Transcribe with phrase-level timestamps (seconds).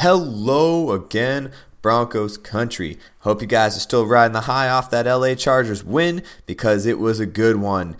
[0.00, 1.50] Hello again,
[1.82, 2.98] Broncos country.
[3.22, 7.00] Hope you guys are still riding the high off that LA Chargers win because it
[7.00, 7.96] was a good one.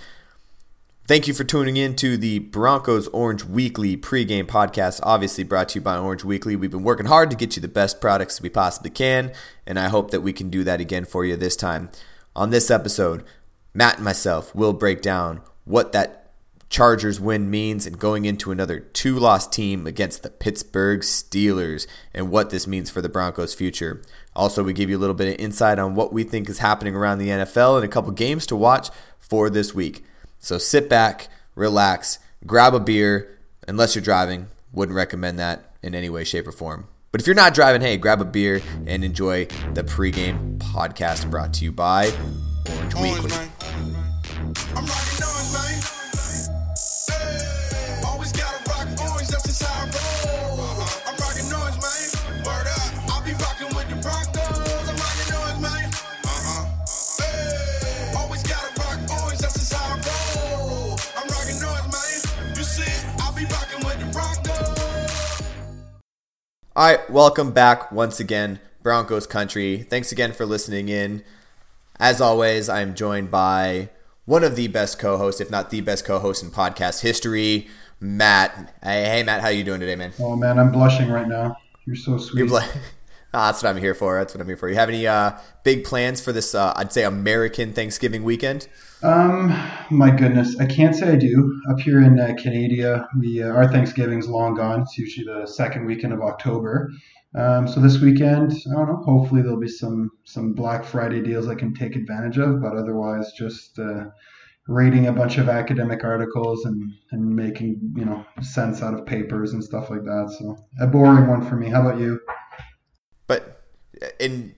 [1.09, 5.81] Thank you for tuning in to the Broncos Orange Weekly pregame podcast, obviously brought to
[5.81, 6.55] you by Orange Weekly.
[6.55, 9.33] We've been working hard to get you the best products we possibly can,
[9.67, 11.91] and I hope that we can do that again for you this time.
[12.37, 13.25] On this episode,
[13.75, 16.28] Matt and myself will break down what that
[16.71, 22.31] Chargers win means and going into another two loss team against the Pittsburgh Steelers and
[22.31, 24.03] what this means for the Broncos' future.
[24.37, 26.95] Also, we give you a little bit of insight on what we think is happening
[26.95, 30.05] around the NFL and a couple games to watch for this week.
[30.39, 34.49] So sit back, relax, grab a beer, unless you're driving.
[34.73, 36.89] Wouldn't recommend that in any way, shape, or form.
[37.11, 41.55] But if you're not driving, hey, grab a beer and enjoy the pregame podcast brought
[41.55, 42.13] to you by
[42.69, 43.33] Orange Weekly.
[66.79, 69.79] All right, welcome back once again, Broncos country.
[69.79, 71.25] Thanks again for listening in.
[71.99, 73.91] As always, I am joined by
[74.27, 77.67] one of the best co-hosts, if not the best co-host in podcast history,
[77.99, 78.77] Matt.
[78.81, 80.13] Hey, hey Matt, how you doing today, man?
[80.21, 81.57] Oh man, I'm blushing right now.
[81.85, 82.39] You're so sweet.
[82.39, 82.59] You're bl-
[83.35, 84.19] oh, that's what I'm here for.
[84.19, 84.69] That's what I'm here for.
[84.69, 85.33] You have any uh,
[85.65, 86.55] big plans for this?
[86.55, 88.69] Uh, I'd say American Thanksgiving weekend.
[89.03, 89.49] Um,
[89.91, 91.61] my goodness, I can't say I do.
[91.71, 94.83] Up here in uh, Canada, we uh, our Thanksgiving's long gone.
[94.83, 96.91] It's usually the second weekend of October.
[97.35, 99.03] Um, so this weekend, I don't know.
[99.05, 102.61] Hopefully there'll be some some Black Friday deals I can take advantage of.
[102.63, 104.07] But otherwise, just uh,
[104.67, 109.53] reading a bunch of academic articles and and making you know sense out of papers
[109.53, 110.35] and stuff like that.
[110.39, 111.69] So a boring one for me.
[111.69, 112.21] How about you?
[113.29, 113.63] But
[114.19, 114.57] in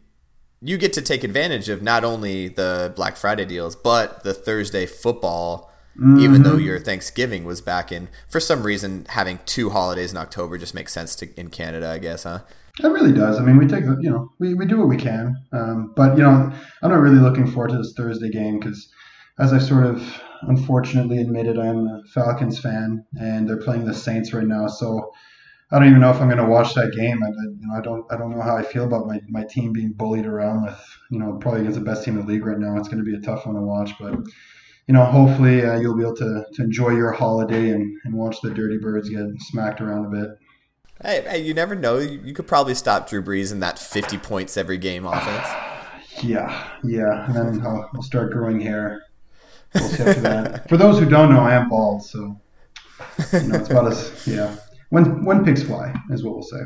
[0.63, 4.87] you get to take advantage of not only the Black Friday deals, but the Thursday
[4.87, 5.67] football.
[5.99, 6.21] Mm-hmm.
[6.21, 10.57] Even though your Thanksgiving was back in, for some reason, having two holidays in October
[10.57, 12.41] just makes sense to in Canada, I guess, huh?
[12.79, 13.39] It really does.
[13.39, 15.35] I mean, we take the, you know, we, we do what we can.
[15.53, 18.89] Um, but, you know, I'm not really looking forward to this Thursday game because,
[19.39, 24.33] as I sort of unfortunately admitted, I'm a Falcons fan and they're playing the Saints
[24.33, 24.69] right now.
[24.69, 25.13] So
[25.73, 27.23] I don't even know if I'm going to watch that game.
[27.23, 29.73] I, you know, I don't, I don't know how I feel about my, my team
[29.73, 30.79] being bullied around with,
[31.11, 32.77] you know, probably against the best team in the league right now.
[32.77, 34.15] It's going to be a tough one to watch, but
[34.89, 38.41] you know, hopefully uh, you'll be able to, to enjoy your holiday and, and watch
[38.41, 40.31] the Dirty Birds get smacked around a bit.
[41.03, 41.99] Hey, hey, you never know.
[41.99, 45.47] You could probably stop Drew Brees in that 50 points every game offense.
[46.25, 47.27] yeah, yeah.
[47.27, 49.05] And then I'll, I'll start growing hair.
[49.75, 50.69] We'll that.
[50.69, 52.41] For those who don't know, I am bald, so
[53.33, 54.57] you know it's about as yeah.
[54.91, 56.63] When when pigs fly is what we'll say.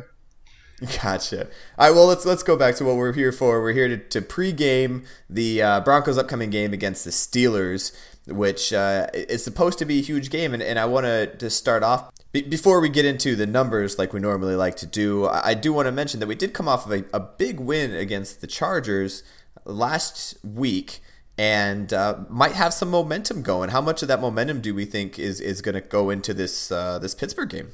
[1.01, 1.45] Gotcha.
[1.77, 1.95] All right.
[1.95, 3.61] Well, let's let's go back to what we're here for.
[3.61, 7.95] We're here to, to pregame the uh, Broncos' upcoming game against the Steelers,
[8.27, 10.53] which uh, is supposed to be a huge game.
[10.53, 13.97] And, and I want to just start off be- before we get into the numbers
[13.97, 15.27] like we normally like to do.
[15.27, 17.61] I, I do want to mention that we did come off of a, a big
[17.61, 19.23] win against the Chargers
[19.63, 20.99] last week
[21.37, 23.69] and uh, might have some momentum going.
[23.69, 26.69] How much of that momentum do we think is is going to go into this
[26.69, 27.69] uh, this Pittsburgh game?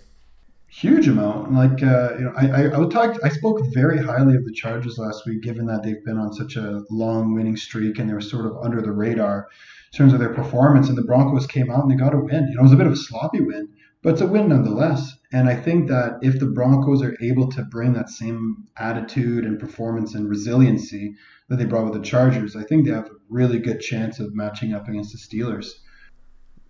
[0.81, 1.53] Huge amount.
[1.53, 3.18] Like uh, you know, I, I, I would talk.
[3.24, 6.56] I spoke very highly of the Chargers last week, given that they've been on such
[6.56, 9.47] a long winning streak and they were sort of under the radar
[9.94, 10.90] in terms of their performance.
[10.90, 12.47] And the Broncos came out and they got a win.
[12.47, 13.70] You know, it was a bit of a sloppy win,
[14.02, 15.16] but it's a win nonetheless.
[15.31, 19.59] And I think that if the Broncos are able to bring that same attitude and
[19.59, 21.16] performance and resiliency
[21.47, 24.34] that they brought with the Chargers, I think they have a really good chance of
[24.34, 25.70] matching up against the Steelers.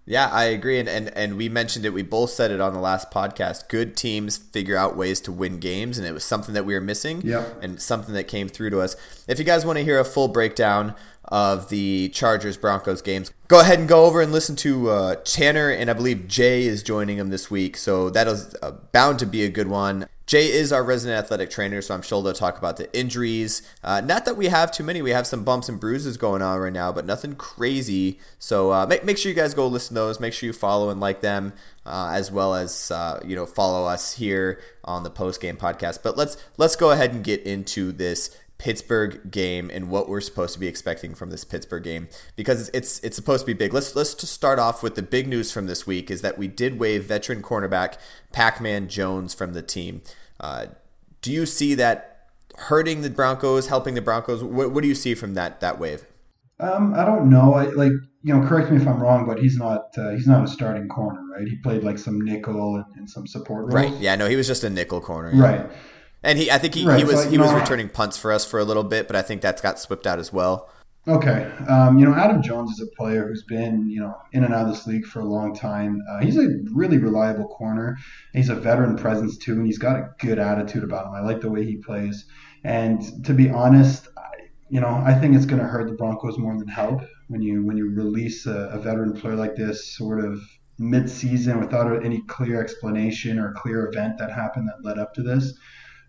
[0.05, 1.93] Yeah, I agree, and, and and we mentioned it.
[1.93, 3.69] We both said it on the last podcast.
[3.69, 6.81] Good teams figure out ways to win games, and it was something that we were
[6.81, 7.45] missing, yeah.
[7.61, 8.95] and something that came through to us.
[9.27, 10.95] If you guys want to hear a full breakdown
[11.25, 15.69] of the Chargers Broncos games, go ahead and go over and listen to uh, Tanner,
[15.69, 19.27] and I believe Jay is joining him this week, so that is uh, bound to
[19.27, 20.07] be a good one.
[20.31, 23.63] Jay is our resident athletic trainer, so I'm sure they'll talk about the injuries.
[23.83, 25.01] Uh, not that we have too many.
[25.01, 28.17] We have some bumps and bruises going on right now, but nothing crazy.
[28.39, 30.21] So uh, make, make sure you guys go listen to those.
[30.21, 31.51] Make sure you follow and like them,
[31.85, 36.01] uh, as well as uh, you know follow us here on the post game podcast.
[36.01, 40.53] But let's let's go ahead and get into this Pittsburgh game and what we're supposed
[40.53, 42.07] to be expecting from this Pittsburgh game
[42.37, 43.73] because it's it's supposed to be big.
[43.73, 46.79] Let's let's start off with the big news from this week is that we did
[46.79, 47.97] waive veteran cornerback
[48.31, 50.03] Pac-Man Jones from the team.
[50.41, 50.65] Uh,
[51.21, 52.27] do you see that
[52.57, 54.43] hurting the Broncos, helping the Broncos?
[54.43, 56.05] What, what do you see from that that wave?
[56.59, 57.53] Um, I don't know.
[57.53, 57.93] I, like
[58.23, 60.87] you know, correct me if I'm wrong, but he's not uh, he's not a starting
[60.89, 61.47] corner, right?
[61.47, 63.73] He played like some nickel and, and some support roles.
[63.73, 63.93] Right.
[64.01, 64.15] Yeah.
[64.15, 65.31] No, he was just a nickel corner.
[65.33, 65.43] Yeah.
[65.43, 65.71] Right.
[66.23, 68.45] And he, I think he, right, he was so, he was returning punts for us
[68.45, 70.69] for a little bit, but I think that's got swept out as well.
[71.07, 74.53] Okay, um, you know Adam Jones is a player who's been you know in and
[74.53, 75.99] out of this league for a long time.
[76.07, 77.97] Uh, he's a really reliable corner.
[78.33, 81.13] He's a veteran presence too, and he's got a good attitude about him.
[81.13, 82.25] I like the way he plays.
[82.63, 84.29] And to be honest, I,
[84.69, 87.65] you know I think it's going to hurt the Broncos more than help when you
[87.65, 90.39] when you release a, a veteran player like this sort of
[90.77, 95.57] mid-season without any clear explanation or clear event that happened that led up to this.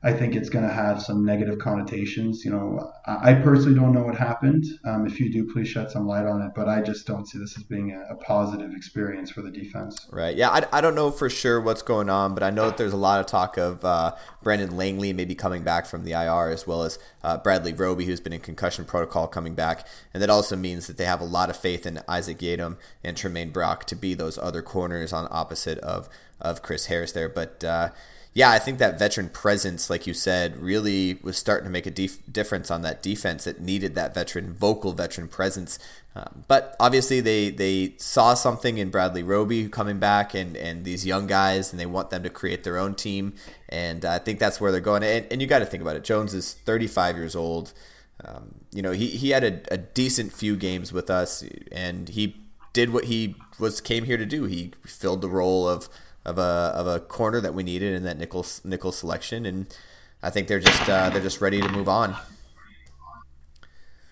[0.04, 2.44] I think it's going to have some negative connotations.
[2.44, 4.64] You know, I personally don't know what happened.
[4.84, 6.52] Um, if you do, please shed some light on it.
[6.56, 10.08] But I just don't see this as being a, a positive experience for the defense.
[10.10, 10.36] Right.
[10.36, 10.50] Yeah.
[10.50, 12.96] I, I don't know for sure what's going on, but I know that there's a
[12.96, 16.82] lot of talk of uh, Brendan Langley maybe coming back from the IR, as well
[16.82, 19.86] as uh, Bradley Roby, who's been in concussion protocol, coming back.
[20.12, 23.16] And that also means that they have a lot of faith in Isaac Yiadom and
[23.16, 26.08] Tremaine Brock to be those other corners on opposite of
[26.40, 27.28] of Chris Harris there.
[27.28, 27.90] But uh,
[28.34, 31.90] yeah, I think that veteran presence, like you said, really was starting to make a
[31.90, 35.78] difference on that defense that needed that veteran, vocal veteran presence.
[36.16, 41.04] Um, but obviously, they they saw something in Bradley Roby coming back, and and these
[41.04, 43.34] young guys, and they want them to create their own team.
[43.68, 45.02] And I think that's where they're going.
[45.02, 46.04] And, and you got to think about it.
[46.04, 47.72] Jones is 35 years old.
[48.24, 52.36] Um, you know, he, he had a, a decent few games with us, and he
[52.72, 54.44] did what he was came here to do.
[54.44, 55.88] He filled the role of
[56.24, 59.66] of a of a corner that we needed in that nickel nickel selection, and
[60.22, 62.16] I think they're just uh, they're just ready to move on.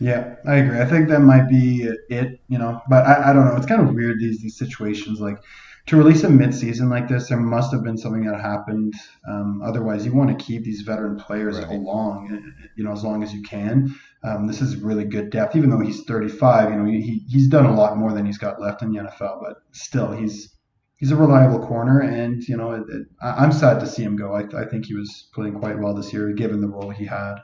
[0.01, 0.81] Yeah, I agree.
[0.81, 2.81] I think that might be it, you know.
[2.89, 3.57] But I, I don't know.
[3.57, 5.21] It's kind of weird these these situations.
[5.21, 5.39] Like
[5.87, 8.95] to release a mid-season like this, there must have been something that happened.
[9.29, 11.69] Um, otherwise, you want to keep these veteran players right.
[11.69, 13.95] along, you know, as long as you can.
[14.23, 16.71] Um, this is really good depth, even though he's 35.
[16.71, 19.41] You know, he, he's done a lot more than he's got left in the NFL,
[19.43, 20.55] but still, he's
[21.00, 24.35] he's a reliable corner, and you know, it, it, I'm sad to see him go.
[24.35, 27.37] I, I think he was playing quite well this year, given the role he had.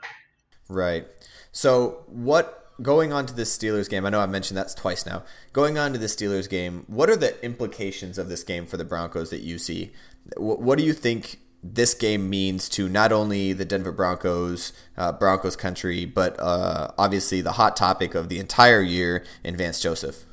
[0.69, 1.07] Right.
[1.51, 4.05] So, what going on to this Steelers game?
[4.05, 5.23] I know I've mentioned that twice now.
[5.51, 8.85] Going on to the Steelers game, what are the implications of this game for the
[8.85, 9.91] Broncos that you see?
[10.37, 15.11] What, what do you think this game means to not only the Denver Broncos, uh,
[15.11, 20.26] Broncos country, but uh, obviously the hot topic of the entire year in Vance Joseph?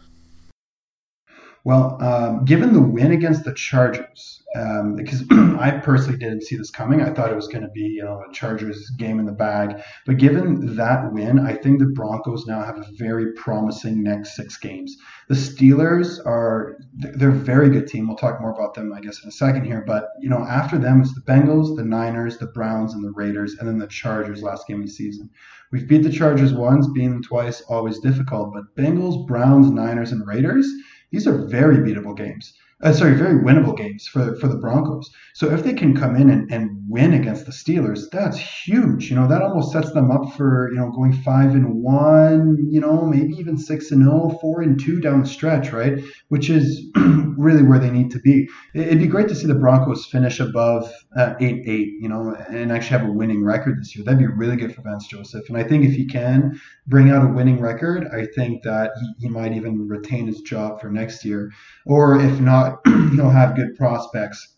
[1.64, 6.70] Well, um, given the win against the Chargers, um, because I personally didn't see this
[6.70, 7.00] coming.
[7.00, 9.80] I thought it was going to be, you know, a Chargers game in the bag.
[10.04, 14.58] But given that win, I think the Broncos now have a very promising next six
[14.58, 14.94] games.
[15.28, 18.08] The Steelers are they're a very good team.
[18.08, 19.82] We'll talk more about them, I guess, in a second here.
[19.86, 23.56] But you know, after them, it's the Bengals, the Niners, the Browns, and the Raiders,
[23.58, 25.30] and then the Chargers last game of the season.
[25.72, 28.52] We've beat the Chargers once, beating them twice, always difficult.
[28.52, 30.70] But Bengals, Browns, Niners, and Raiders
[31.14, 35.10] these are very beatable games uh, sorry, very winnable games for, for the Broncos.
[35.34, 39.10] So if they can come in and, and win against the Steelers, that's huge.
[39.10, 42.80] You know, that almost sets them up for, you know, going five and one, you
[42.80, 46.02] know, maybe even six and oh, four and two down the stretch, right?
[46.28, 48.48] Which is really where they need to be.
[48.74, 52.72] It'd be great to see the Broncos finish above uh, eight eight, you know, and
[52.72, 54.04] actually have a winning record this year.
[54.04, 55.48] That'd be really good for Vance Joseph.
[55.48, 59.26] And I think if he can bring out a winning record, I think that he,
[59.26, 61.50] he might even retain his job for next year.
[61.86, 64.54] Or if not, he'll have good prospects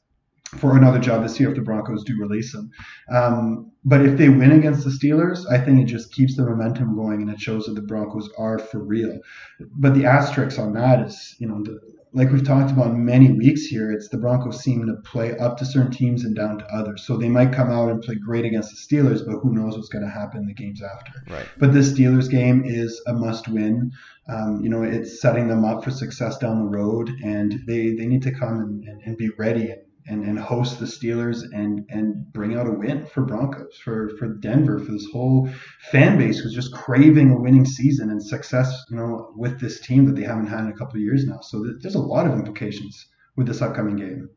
[0.59, 2.71] for another job this year if the Broncos do release him.
[3.13, 6.95] Um, but if they win against the Steelers, I think it just keeps the momentum
[6.95, 9.19] going and it shows that the Broncos are for real.
[9.61, 11.81] But the asterisk on that is, you know, the,
[12.13, 15.67] like we've talked about many weeks here, it's the Broncos seem to play up to
[15.67, 17.05] certain teams and down to others.
[17.05, 19.89] So they might come out and play great against the Steelers, but who knows what's
[19.89, 21.13] going to happen in the games after.
[21.29, 21.47] Right.
[21.59, 23.93] But this Steelers game is a must win.
[24.29, 28.07] Um, you know, it's setting them up for success down the road, and they, they
[28.07, 31.85] need to come and, and, and be ready and and, and host the Steelers and
[31.89, 35.49] and bring out a win for Broncos, for for Denver, for this whole
[35.91, 40.07] fan base who's just craving a winning season and success, you know, with this team
[40.07, 41.41] that they haven't had in a couple of years now.
[41.41, 44.31] So th- there's a lot of implications with this upcoming game.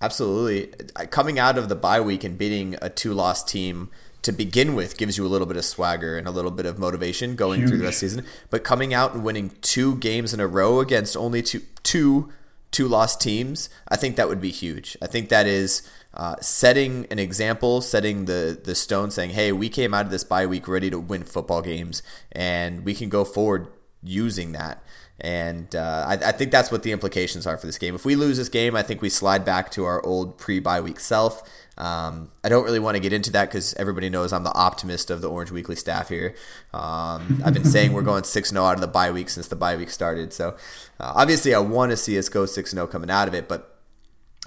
[0.00, 0.72] Absolutely,
[1.10, 3.90] coming out of the bye week and beating a two-loss team
[4.22, 6.78] to begin with gives you a little bit of swagger and a little bit of
[6.78, 7.68] motivation going Huge.
[7.68, 8.26] through the rest of the season.
[8.50, 12.30] But coming out and winning two games in a row against only two two
[12.70, 14.96] two lost teams, I think that would be huge.
[15.02, 15.82] I think that is
[16.14, 20.24] uh, setting an example, setting the the stone, saying, "Hey, we came out of this
[20.24, 23.68] bye week ready to win football games, and we can go forward
[24.02, 24.82] using that."
[25.20, 27.94] And uh, I, I, think that's what the implications are for this game.
[27.94, 30.80] If we lose this game, I think we slide back to our old pre bye
[30.80, 31.42] week self.
[31.76, 35.10] Um, I don't really want to get into that because everybody knows I'm the optimist
[35.10, 36.34] of the Orange Weekly staff here.
[36.72, 39.56] Um, I've been saying we're going 6 0 out of the bye week since the
[39.56, 40.32] bye week started.
[40.32, 40.56] So
[40.98, 43.48] uh, obviously, I want to see us go 6 0 coming out of it.
[43.48, 43.78] But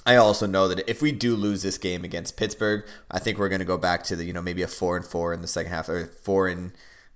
[0.05, 3.49] I also know that if we do lose this game against Pittsburgh, I think we're
[3.49, 5.47] going to go back to the you know maybe a four and four in the
[5.47, 6.71] second half, or four and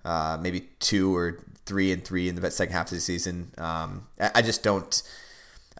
[0.05, 3.51] uh, maybe two or three and three in the second half of the season.
[3.57, 5.03] Um, I just don't,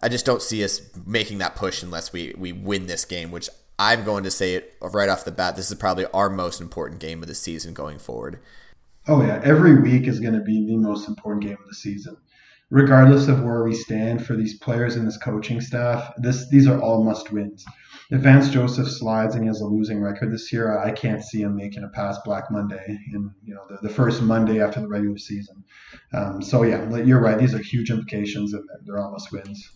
[0.02, 3.48] I just don't see us making that push unless we we win this game, which
[3.78, 5.56] I'm going to say it right off the bat.
[5.56, 8.38] This is probably our most important game of the season going forward.
[9.08, 12.16] Oh yeah, every week is going to be the most important game of the season
[12.70, 16.80] regardless of where we stand for these players and this coaching staff, this these are
[16.80, 17.64] all must wins.
[18.10, 21.42] If Vance Joseph slides and he has a losing record this year, I can't see
[21.42, 24.88] him making a past Black Monday in you know the, the first Monday after the
[24.88, 25.62] regular season.
[26.14, 27.38] Um, so yeah, you're right.
[27.38, 29.72] These are huge implications, and they're all must wins.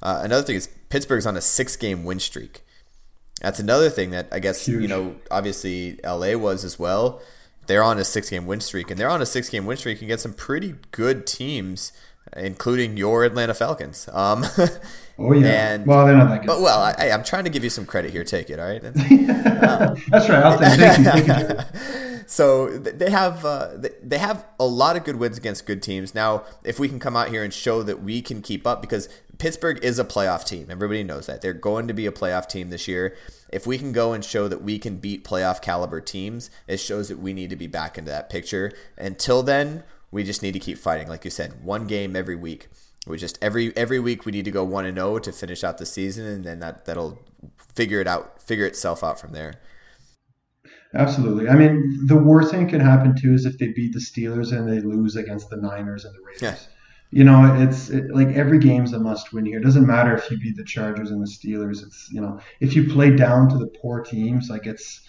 [0.00, 2.62] Uh, another thing is Pittsburgh's on a six-game win streak.
[3.40, 4.82] That's another thing that I guess huge.
[4.82, 5.16] you know.
[5.32, 7.20] Obviously, LA was as well.
[7.66, 10.20] They're on a six-game win streak, and they're on a six-game win streak and get
[10.20, 11.92] some pretty good teams
[12.36, 14.08] including your Atlanta Falcons.
[14.12, 14.44] Um,
[15.18, 15.74] oh yeah.
[15.74, 16.46] And, well, they're not that good.
[16.46, 18.24] But well, I, am trying to give you some credit here.
[18.24, 18.82] Take it, all right?
[18.82, 20.42] That's right.
[20.42, 20.78] I'll take it.
[20.78, 21.34] Thank you.
[21.34, 21.64] Thank you.
[22.32, 26.14] So they have uh, they have a lot of good wins against good teams.
[26.14, 29.10] Now, if we can come out here and show that we can keep up, because
[29.36, 32.70] Pittsburgh is a playoff team, everybody knows that they're going to be a playoff team
[32.70, 33.14] this year.
[33.50, 37.08] If we can go and show that we can beat playoff caliber teams, it shows
[37.08, 38.72] that we need to be back into that picture.
[38.96, 41.08] Until then, we just need to keep fighting.
[41.08, 42.68] Like you said, one game every week.
[43.06, 45.78] We just every every week we need to go one and zero to finish out
[45.78, 47.18] the season, and then that that'll
[47.74, 49.54] figure it out, figure itself out from there.
[50.94, 51.48] Absolutely.
[51.48, 54.52] I mean, the worst thing that can happen too is if they beat the Steelers
[54.52, 56.42] and they lose against the Niners and the Raiders.
[56.42, 56.56] Yeah.
[57.14, 59.58] You know, it's it, like every game's a must win here.
[59.58, 61.82] It doesn't matter if you beat the Chargers and the Steelers.
[61.82, 65.02] It's you know, if you play down to the poor teams, like it's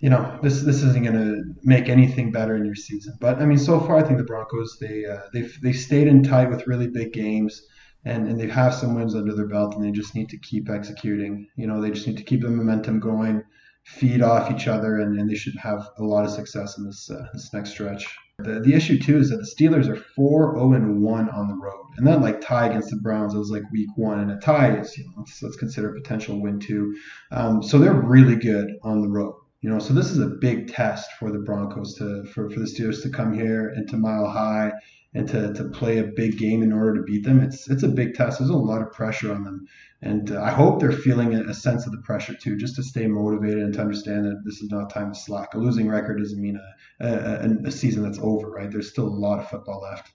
[0.00, 3.16] you know, this this isn't going to make anything better in your season.
[3.20, 6.22] But I mean, so far, I think the Broncos they uh, they've they stayed in
[6.22, 7.62] tight with really big games,
[8.04, 10.70] and and they have some wins under their belt, and they just need to keep
[10.70, 11.48] executing.
[11.56, 13.42] You know, they just need to keep the momentum going,
[13.84, 17.10] feed off each other, and, and they should have a lot of success in this
[17.10, 18.06] uh, this next stretch.
[18.38, 21.56] The, the issue too is that the Steelers are 4 0 and 1 on the
[21.56, 21.84] road.
[21.98, 24.20] And that like tie against the Browns, it was like week one.
[24.20, 26.96] And a tie is, you know, let's, let's consider a potential win too.
[27.30, 29.34] Um, so they're really good on the road.
[29.60, 32.66] You know, so this is a big test for the Broncos to for, for the
[32.66, 34.72] Steelers to come here and to Mile High
[35.12, 37.40] and to, to play a big game in order to beat them.
[37.40, 38.38] It's it's a big test.
[38.38, 39.66] There's a lot of pressure on them,
[40.02, 43.06] and uh, I hope they're feeling a, sense of the pressure too, just to stay
[43.06, 45.54] motivated and to understand that this is not time to slack.
[45.54, 46.58] A losing record doesn't mean
[47.00, 48.70] a, a, a season that's over, right?
[48.70, 50.12] There's still a lot of football left.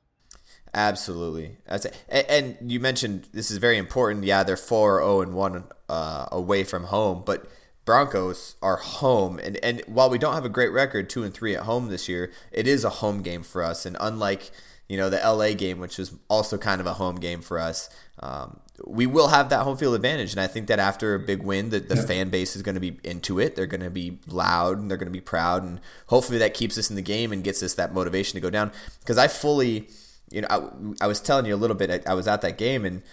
[0.73, 1.57] Absolutely.
[1.67, 2.03] That's it.
[2.09, 4.25] And, and you mentioned this is very important.
[4.25, 7.47] Yeah, they're four zero oh and one uh, away from home, but
[7.85, 11.55] Broncos are home, and and while we don't have a great record, two and three
[11.55, 13.85] at home this year, it is a home game for us.
[13.85, 14.49] And unlike
[14.89, 17.89] you know the LA game, which is also kind of a home game for us,
[18.19, 20.31] um, we will have that home field advantage.
[20.31, 22.05] And I think that after a big win, the, the yeah.
[22.05, 23.55] fan base is going to be into it.
[23.55, 26.79] They're going to be loud and they're going to be proud, and hopefully that keeps
[26.79, 28.71] us in the game and gets us that motivation to go down.
[28.99, 29.89] Because I fully,
[30.31, 31.91] you know, I, I was telling you a little bit.
[32.07, 33.03] I, I was at that game and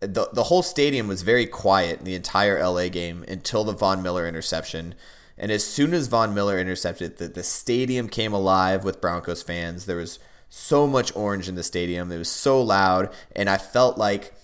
[0.00, 4.02] the the whole stadium was very quiet in the entire LA game until the Von
[4.02, 4.94] Miller interception.
[5.36, 9.86] And as soon as Von Miller intercepted, the, the stadium came alive with Broncos fans.
[9.86, 10.18] There was
[10.50, 12.10] so much orange in the stadium.
[12.12, 14.34] It was so loud, and I felt like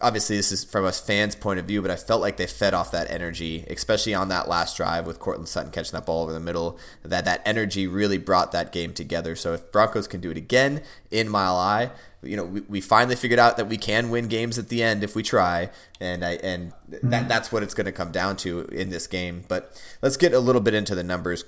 [0.00, 2.74] obviously this is from a fan's point of view, but I felt like they fed
[2.74, 6.32] off that energy, especially on that last drive with Courtland Sutton catching that ball over
[6.32, 6.78] the middle.
[7.02, 9.36] That that energy really brought that game together.
[9.36, 11.90] So if Broncos can do it again in Mile High,
[12.24, 15.04] you know, we, we finally figured out that we can win games at the end
[15.04, 17.10] if we try, and I and mm-hmm.
[17.10, 19.44] that that's what it's going to come down to in this game.
[19.48, 21.44] But let's get a little bit into the numbers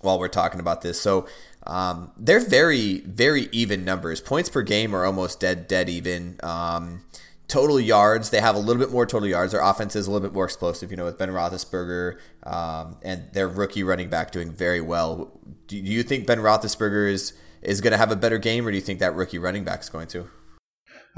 [0.00, 1.00] while we're talking about this.
[1.00, 1.26] So
[1.66, 4.20] um, they're very very even numbers.
[4.20, 6.38] Points per game are almost dead dead even.
[6.42, 7.04] Um,
[7.48, 9.52] total yards, they have a little bit more total yards.
[9.52, 13.24] Their offense is a little bit more explosive, you know, with Ben Roethlisberger um, and
[13.32, 15.32] their rookie running back doing very well.
[15.66, 18.76] Do you think Ben Roethlisberger is is going to have a better game, or do
[18.76, 20.28] you think that rookie running back is going to?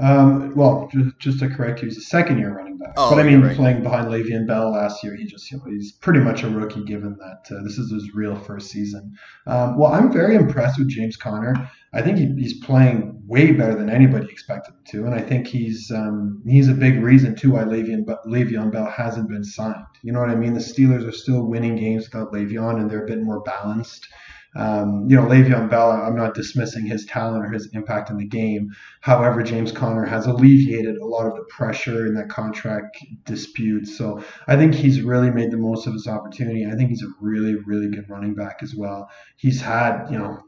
[0.01, 2.93] Um, well, just, just, to correct you, he's a second year running back.
[2.97, 3.55] Oh, but I mean, right.
[3.55, 6.83] playing behind Le'Veon Bell last year, he just you know, he's pretty much a rookie
[6.83, 9.15] given that uh, this is his real first season.
[9.45, 11.69] Um, well, I'm very impressed with James Conner.
[11.93, 15.45] I think he, he's playing way better than anybody expected him to, and I think
[15.45, 19.85] he's um, he's a big reason too why Le'Veon, Le'Veon Bell hasn't been signed.
[20.01, 20.55] You know what I mean?
[20.55, 24.07] The Steelers are still winning games without Le'Veon, and they're a bit more balanced.
[24.55, 28.25] Um, you know, Le'Veon Bell, I'm not dismissing his talent or his impact in the
[28.25, 28.71] game.
[28.99, 33.87] However, James Conner has alleviated a lot of the pressure in that contract dispute.
[33.87, 36.65] So I think he's really made the most of his opportunity.
[36.65, 39.09] I think he's a really, really good running back as well.
[39.37, 40.43] He's had, you know,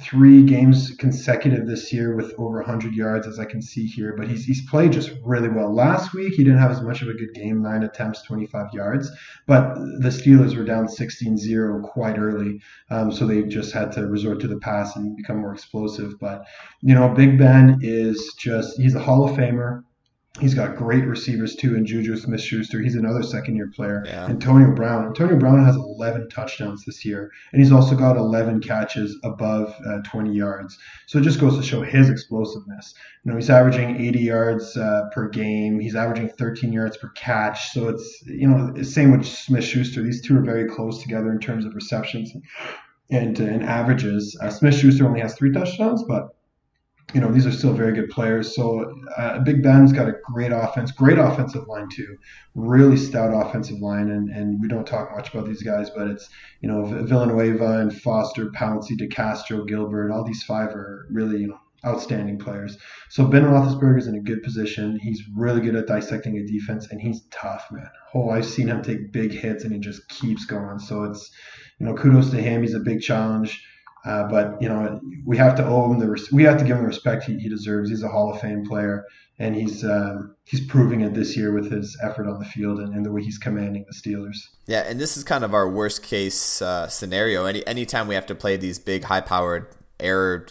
[0.00, 4.14] three games consecutive this year with over 100 yards, as I can see here.
[4.16, 5.74] But he's, he's played just really well.
[5.74, 9.10] Last week, he didn't have as much of a good game nine attempts, 25 yards.
[9.46, 12.60] But the Steelers were down 16 0 quite early.
[12.90, 16.18] Um, so they just had to resort to the pass and become more explosive.
[16.20, 16.44] But,
[16.82, 19.82] you know, Big Ben is just, he's a Hall of Famer.
[20.40, 22.80] He's got great receivers too, and Juju Smith Schuster.
[22.80, 24.02] He's another second year player.
[24.04, 24.26] Yeah.
[24.26, 25.06] Antonio Brown.
[25.06, 29.98] Antonio Brown has 11 touchdowns this year, and he's also got 11 catches above uh,
[30.02, 30.76] 20 yards.
[31.06, 32.94] So it just goes to show his explosiveness.
[33.22, 35.78] You know, he's averaging 80 yards uh, per game.
[35.78, 37.70] He's averaging 13 yards per catch.
[37.70, 40.02] So it's, you know, same with Smith Schuster.
[40.02, 42.32] These two are very close together in terms of receptions
[43.08, 44.36] and, and averages.
[44.42, 46.33] Uh, Smith Schuster only has three touchdowns, but
[47.14, 48.54] you know, these are still very good players.
[48.54, 52.18] So uh, Big Ben's got a great offense, great offensive line too,
[52.54, 54.10] really stout offensive line.
[54.10, 56.28] And, and we don't talk much about these guys, but it's,
[56.60, 61.60] you know, Villanueva and Foster, Pouncey, DeCastro, Gilbert, all these five are really, you know,
[61.86, 62.78] outstanding players.
[63.10, 64.98] So Ben Roethlisberger is in a good position.
[64.98, 67.90] He's really good at dissecting a defense, and he's tough, man.
[68.14, 70.78] Oh, I've seen him take big hits, and he just keeps going.
[70.78, 71.30] So it's,
[71.78, 72.62] you know, kudos to him.
[72.62, 73.62] He's a big challenge.
[74.04, 76.82] Uh, but you know, we have to owe him the we have to give him
[76.82, 77.88] the respect he, he deserves.
[77.88, 79.06] He's a Hall of Fame player,
[79.38, 82.94] and he's um, he's proving it this year with his effort on the field and,
[82.94, 84.36] and, the way he's commanding the Steelers.
[84.66, 87.46] Yeah, and this is kind of our worst case uh, scenario.
[87.46, 89.68] Any anytime we have to play these big, high powered
[89.98, 90.46] air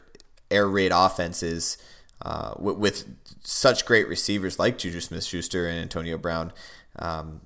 [0.50, 1.78] air raid offenses
[2.24, 6.54] uh, with, with, such great receivers like Juju Smith Schuster and Antonio Brown.
[6.98, 7.42] Um,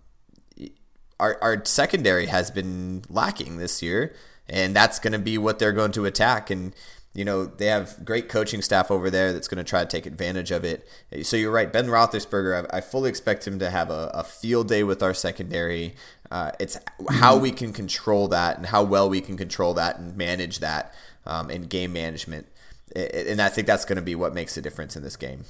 [1.20, 4.14] our, our secondary has been lacking this year
[4.50, 6.50] and that's going to be what they're going to attack.
[6.50, 6.74] And
[7.14, 10.06] you know they have great coaching staff over there that's going to try to take
[10.06, 10.88] advantage of it.
[11.24, 12.70] So you're right, Ben Roethlisberger.
[12.72, 15.96] I, I fully expect him to have a, a field day with our secondary.
[16.30, 16.78] Uh, it's
[17.10, 20.94] how we can control that and how well we can control that and manage that
[21.26, 22.48] um, in game management.
[22.96, 25.46] And I think that's going to be what makes a difference in this game.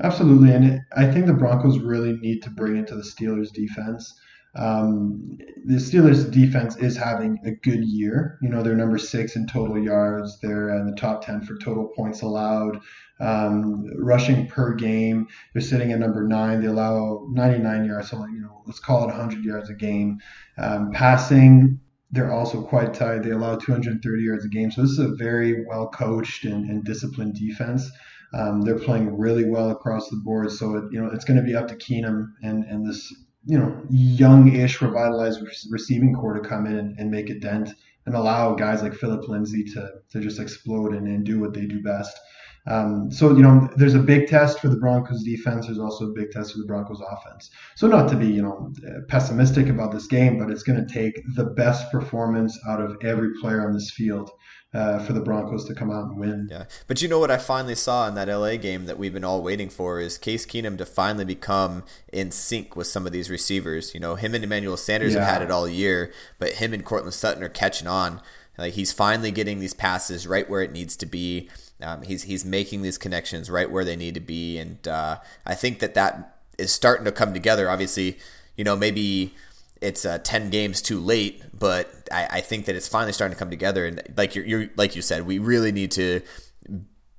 [0.00, 3.52] Absolutely, and it, I think the Broncos really need to bring it to the Steelers'
[3.52, 4.14] defense.
[4.54, 8.38] Um, the Steelers defense is having a good year.
[8.42, 10.38] You know, they're number six in total yards.
[10.40, 12.80] They're in the top 10 for total points allowed.
[13.20, 16.60] Um, rushing per game, they're sitting at number nine.
[16.60, 20.18] They allow 99 yards, so you know, let's call it 100 yards a game.
[20.58, 23.22] Um, passing, they're also quite tight.
[23.22, 24.70] They allow 230 yards a game.
[24.70, 27.90] So this is a very well coached and, and disciplined defense.
[28.34, 30.50] Um, they're playing really well across the board.
[30.50, 33.12] So it, you know it's going to be up to Keenum and and this
[33.44, 37.70] you know, young-ish revitalized receiving corps to come in and, and, make a dent
[38.06, 41.66] and allow guys like Philip Lindsay to, to just explode and, and do what they
[41.66, 42.16] do best.
[42.68, 45.66] Um, so, you know, there's a big test for the Broncos defense.
[45.66, 47.50] There's also a big test for the Broncos offense.
[47.74, 48.72] So, not to be, you know,
[49.08, 53.30] pessimistic about this game, but it's going to take the best performance out of every
[53.40, 54.30] player on this field
[54.74, 56.48] uh, for the Broncos to come out and win.
[56.50, 59.24] Yeah, but you know what I finally saw in that LA game that we've been
[59.24, 63.28] all waiting for is Case Keenum to finally become in sync with some of these
[63.28, 63.92] receivers.
[63.92, 65.20] You know, him and Emmanuel Sanders yeah.
[65.20, 68.20] have had it all year, but him and Courtland Sutton are catching on.
[68.58, 71.50] Like he's finally getting these passes right where it needs to be.
[71.82, 75.54] Um, he's he's making these connections right where they need to be, and uh, I
[75.54, 77.68] think that that is starting to come together.
[77.68, 78.18] Obviously,
[78.56, 79.34] you know maybe
[79.82, 83.38] it's uh, 10 games too late, but I, I, think that it's finally starting to
[83.38, 83.84] come together.
[83.84, 86.22] And like you're, you're, like you said, we really need to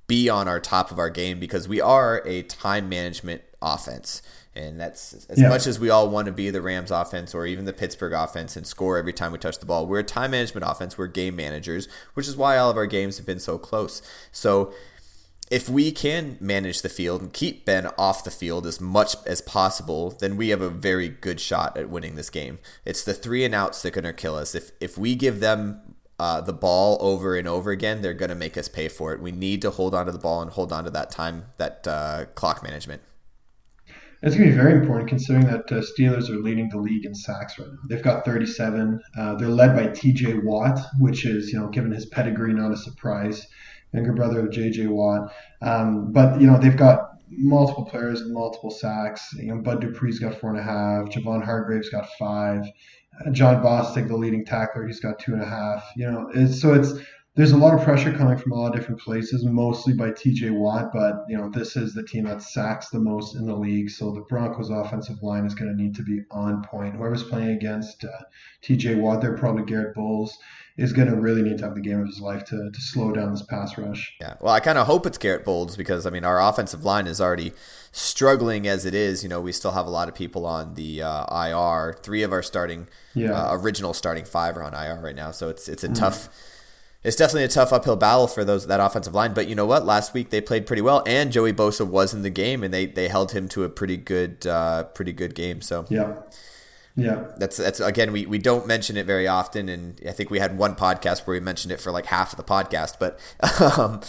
[0.06, 4.22] be on our top of our game because we are a time management offense.
[4.56, 5.48] And that's as yeah.
[5.48, 8.56] much as we all want to be the Rams offense or even the Pittsburgh offense
[8.56, 9.86] and score every time we touch the ball.
[9.86, 10.96] We're a time management offense.
[10.96, 14.00] We're game managers, which is why all of our games have been so close.
[14.30, 14.72] So
[15.50, 19.40] if we can manage the field and keep Ben off the field as much as
[19.42, 22.58] possible, then we have a very good shot at winning this game.
[22.84, 24.54] It's the three and outs that are going to kill us.
[24.54, 28.34] If if we give them uh, the ball over and over again, they're going to
[28.34, 29.20] make us pay for it.
[29.20, 31.86] We need to hold on to the ball and hold on to that time, that
[31.86, 33.02] uh, clock management.
[34.22, 37.14] It's going to be very important considering that uh, Steelers are leading the league in
[37.14, 37.78] sacks right now.
[37.90, 38.98] They've got 37.
[39.18, 40.38] Uh, they're led by T.J.
[40.38, 43.46] Watt, which is, you know, given his pedigree, not a surprise
[43.94, 44.88] younger brother of J.J.
[44.88, 45.32] Watt.
[45.62, 49.32] Um, but you know they've got multiple players and multiple sacks.
[49.34, 51.08] You know, Bud Dupree's got four and a half.
[51.08, 52.64] Javon Hargrave's got five.
[53.24, 55.84] Uh, Jon Bostic, the leading tackler, he's got two and a half.
[55.96, 56.94] You know, it's, so it's
[57.36, 60.50] there's a lot of pressure coming from a lot of different places, mostly by T.J.
[60.50, 60.92] Watt.
[60.92, 63.90] But you know, this is the team that sacks the most in the league.
[63.90, 66.94] So the Broncos' offensive line is going to need to be on point.
[66.94, 68.24] Whoever's playing against uh,
[68.62, 68.96] T.J.
[68.96, 70.38] Watt, they're probably Garrett Bolles
[70.76, 73.12] is going to really need to have the game of his life to, to slow
[73.12, 74.14] down this pass rush.
[74.20, 77.06] Yeah, well, I kind of hope it's Garrett Bolles because I mean our offensive line
[77.06, 77.52] is already
[77.92, 79.22] struggling as it is.
[79.22, 81.94] You know, we still have a lot of people on the uh, IR.
[82.02, 83.32] Three of our starting, yeah.
[83.32, 85.98] uh, original starting five are on IR right now, so it's it's a mm.
[85.98, 86.28] tough
[87.04, 89.34] it's definitely a tough uphill battle for those that offensive line.
[89.34, 89.84] But you know what?
[89.84, 92.86] Last week they played pretty well, and Joey Bosa was in the game, and they
[92.86, 95.60] they held him to a pretty good uh, pretty good game.
[95.60, 96.14] So yeah.
[96.96, 100.38] Yeah, that's that's again we, we don't mention it very often, and I think we
[100.38, 103.00] had one podcast where we mentioned it for like half of the podcast.
[103.00, 103.18] But
[103.78, 104.00] um,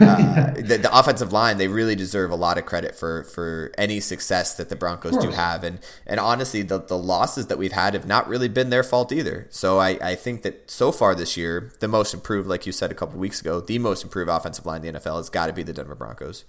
[0.00, 3.98] uh, the, the, offensive line they really deserve a lot of credit for for any
[3.98, 7.94] success that the Broncos do have, and and honestly the the losses that we've had
[7.94, 9.48] have not really been their fault either.
[9.50, 12.92] So I I think that so far this year the most improved, like you said
[12.92, 15.52] a couple weeks ago, the most improved offensive line in the NFL has got to
[15.52, 16.44] be the Denver Broncos.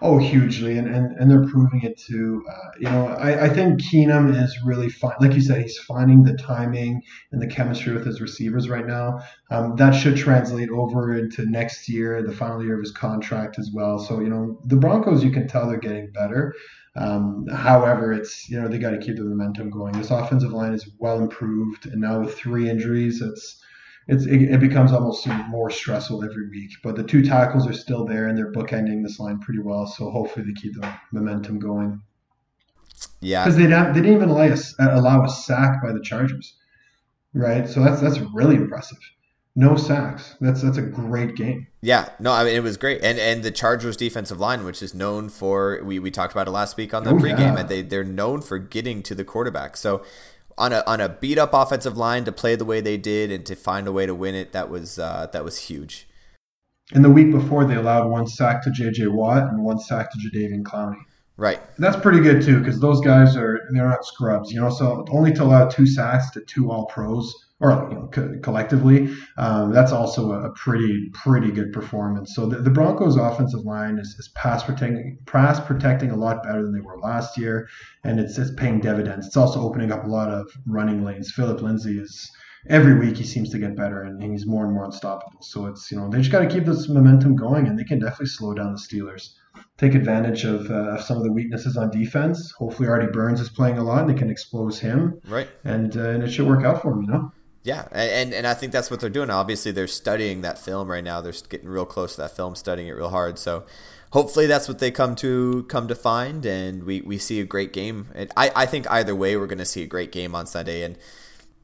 [0.00, 2.42] Oh, hugely, and, and, and they're proving it too.
[2.48, 5.16] Uh, you know, I, I think Keenum is really fine.
[5.20, 7.02] Like you said, he's finding the timing
[7.32, 9.20] and the chemistry with his receivers right now.
[9.50, 13.70] Um, that should translate over into next year, the final year of his contract as
[13.74, 13.98] well.
[13.98, 16.54] So, you know, the Broncos, you can tell they're getting better.
[16.96, 19.92] Um, however, it's you know they got to keep the momentum going.
[19.92, 23.62] This offensive line is well improved, and now with three injuries, it's
[24.08, 26.70] it's it, it, becomes almost more stressful every week.
[26.82, 29.86] But the two tackles are still there, and they're bookending this line pretty well.
[29.86, 32.02] So hopefully they keep the momentum going.
[33.20, 36.54] Yeah, because they didn't, they didn't even allow a, allow a sack by the Chargers,
[37.34, 37.68] right?
[37.68, 38.98] So that's that's really impressive.
[39.54, 40.36] No sacks.
[40.40, 41.66] That's that's a great game.
[41.82, 44.94] Yeah, no, I mean it was great, and and the Chargers defensive line, which is
[44.94, 47.58] known for we, we talked about it last week on the oh, pregame, yeah.
[47.58, 49.76] and they they're known for getting to the quarterback.
[49.76, 50.02] So
[50.58, 53.46] on a on a beat up offensive line to play the way they did and
[53.46, 56.06] to find a way to win it, that was uh, that was huge.
[56.92, 59.08] And the week before, they allowed one sack to J.J.
[59.08, 61.00] Watt and one sack to Jadeveon Clowney.
[61.36, 61.60] Right.
[61.78, 64.70] That's pretty good too, because those guys are they're not scrubs, you know.
[64.70, 69.12] So only to allow two sacks to two All Pros or you know, co- collectively,
[69.36, 72.34] um, that's also a, pretty pretty good performance.
[72.34, 76.62] So the, the Broncos' offensive line is, is pass protecting pass protecting a lot better
[76.62, 77.68] than they were last year,
[78.04, 79.26] and it's it's paying dividends.
[79.26, 81.32] It's also opening up a lot of running lanes.
[81.32, 82.30] Philip Lindsay is
[82.68, 85.40] every week he seems to get better and he's more and more unstoppable.
[85.42, 87.98] So it's you know they just got to keep this momentum going, and they can
[87.98, 89.34] definitely slow down the Steelers.
[89.76, 92.52] Take advantage of, uh, of some of the weaknesses on defense.
[92.58, 95.20] Hopefully, Artie Burns is playing a lot, and they can expose him.
[95.26, 95.48] Right.
[95.64, 97.32] And uh, and it should work out for him, you know.
[97.64, 99.30] Yeah, and and I think that's what they're doing.
[99.30, 101.20] Obviously, they're studying that film right now.
[101.20, 103.38] They're getting real close to that film, studying it real hard.
[103.38, 103.64] So,
[104.12, 107.72] hopefully, that's what they come to come to find, and we, we see a great
[107.72, 108.08] game.
[108.14, 110.82] And I, I think either way, we're going to see a great game on Sunday.
[110.82, 110.96] And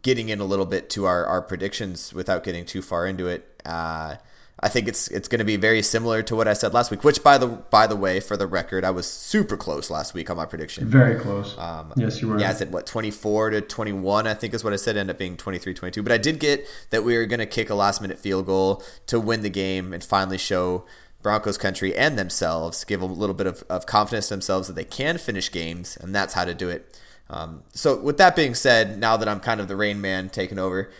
[0.04, 3.61] getting in a little bit to our, our predictions without getting too far into it.
[3.64, 4.16] Uh,
[4.64, 7.05] I think it's it's going to be very similar to what I said last week.
[7.05, 10.31] Which, by the by the way, for the record, I was super close last week
[10.31, 10.88] on my prediction.
[10.88, 11.55] Very close.
[11.59, 12.40] Um, yes, you were.
[12.40, 14.27] Yeah, I said what twenty four to twenty one.
[14.27, 14.96] I think is what I said.
[14.96, 16.03] Ended up being 23-22.
[16.03, 18.83] But I did get that we were going to kick a last minute field goal
[19.07, 20.87] to win the game and finally show
[21.20, 24.85] Broncos country and themselves give a little bit of, of confidence to themselves that they
[24.85, 26.98] can finish games, and that's how to do it.
[27.29, 30.59] Um, so with that being said, now that I'm kind of the rain man taking
[30.59, 30.90] over.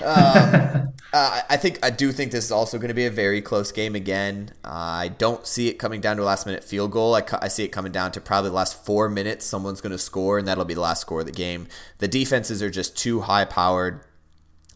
[0.00, 3.40] Um, uh, I think I do think this is also going to be a very
[3.40, 4.50] close game again.
[4.64, 7.14] Uh, I don't see it coming down to a last minute field goal.
[7.14, 9.44] I, I see it coming down to probably the last four minutes.
[9.44, 11.68] Someone's going to score, and that'll be the last score of the game.
[11.98, 14.00] The defenses are just too high powered.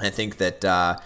[0.00, 0.98] I think that uh,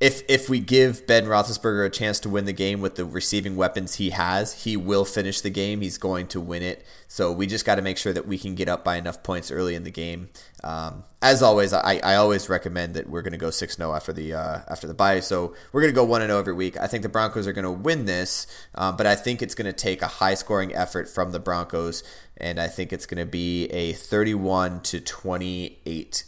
[0.00, 3.56] if if we give Ben Roethlisberger a chance to win the game with the receiving
[3.56, 5.80] weapons he has, he will finish the game.
[5.80, 6.86] He's going to win it.
[7.08, 9.50] So we just got to make sure that we can get up by enough points
[9.50, 10.28] early in the game.
[10.62, 14.12] Um, as always, I, I always recommend that we're going to go six 0 after
[14.12, 15.18] the uh, after the bye.
[15.18, 16.76] So we're going to go one zero every week.
[16.78, 19.66] I think the Broncos are going to win this, um, but I think it's going
[19.66, 22.04] to take a high scoring effort from the Broncos,
[22.36, 26.22] and I think it's going to be a thirty one to twenty eight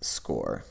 [0.00, 0.64] score.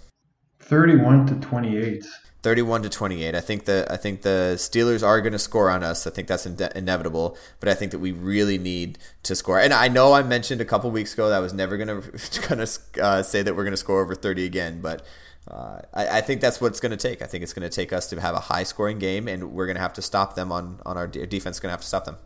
[0.65, 2.03] 31 to 28.
[2.45, 3.33] 31 to 28.
[3.33, 6.05] I think the I think the Steelers are going to score on us.
[6.05, 9.59] I think that's in- inevitable, but I think that we really need to score.
[9.59, 12.47] And I know I mentioned a couple weeks ago that I was never going to
[12.47, 15.03] going to uh, say that we're going to score over 30 again, but
[15.49, 17.23] uh, I, I, think that's what it's going to take.
[17.23, 19.65] I think it's going to take us to have a high scoring game, and we're
[19.65, 21.59] going to have to stop them on on our de- defense.
[21.59, 22.17] Going to have to stop them.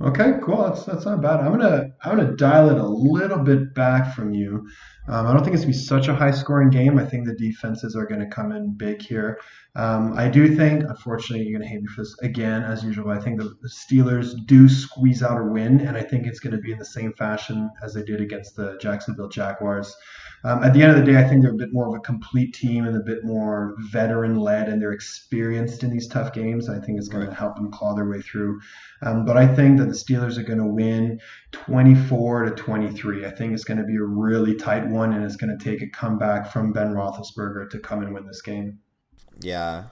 [0.00, 0.62] Okay, cool.
[0.62, 1.40] That's that's not bad.
[1.40, 4.68] I'm gonna I'm gonna dial it a little bit back from you.
[5.08, 6.98] Um, I don't think it's gonna be such a high scoring game.
[6.98, 9.38] I think the defenses are gonna come in big here.
[9.74, 13.10] Um, I do think, unfortunately, you're gonna hate me for this again, as usual.
[13.10, 16.72] I think the, Steelers do squeeze out a win, and I think it's gonna be
[16.72, 19.96] in the same fashion as they did against the Jacksonville Jaguars.
[20.44, 22.00] Um, at the end of the day, I think they're a bit more of a
[22.00, 26.68] complete team and a bit more veteran led, and they're experienced in these tough games.
[26.68, 27.30] I think it's going right.
[27.30, 28.60] to help them claw their way through.
[29.02, 31.20] Um, but I think that the Steelers are going to win
[31.52, 33.26] 24 to 23.
[33.26, 35.82] I think it's going to be a really tight one, and it's going to take
[35.82, 38.78] a comeback from Ben Roethlisberger to come and win this game.
[39.40, 39.84] Yeah,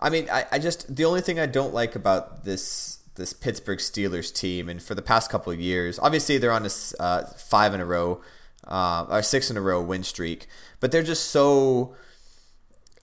[0.00, 3.78] I mean, I, I just the only thing I don't like about this this Pittsburgh
[3.78, 6.70] Steelers team, and for the past couple of years, obviously they're on a
[7.02, 8.20] uh, five in a row
[8.66, 10.46] uh, or six in a row win streak.
[10.80, 11.94] But they're just so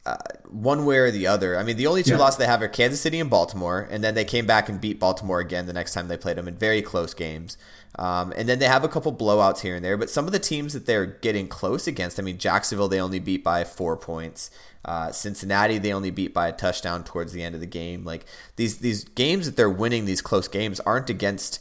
[0.06, 0.18] uh,
[0.50, 1.58] one way or the other.
[1.58, 2.18] I mean, the only two Yeah.
[2.18, 5.00] losses they have are Kansas City and Baltimore, and then they came back and beat
[5.00, 7.58] Baltimore again the next time they played them in very close games.
[7.97, 10.39] Um, and then they have a couple blowouts here and there, but some of the
[10.39, 14.52] teams that they're getting close against, I mean, Jacksonville they only beat by four points.
[14.86, 18.06] Uh, Cincinnati they only beat by a touchdown towards the end of the game.
[18.06, 18.25] Like
[18.56, 21.60] these these games that they're winning, these close games aren't against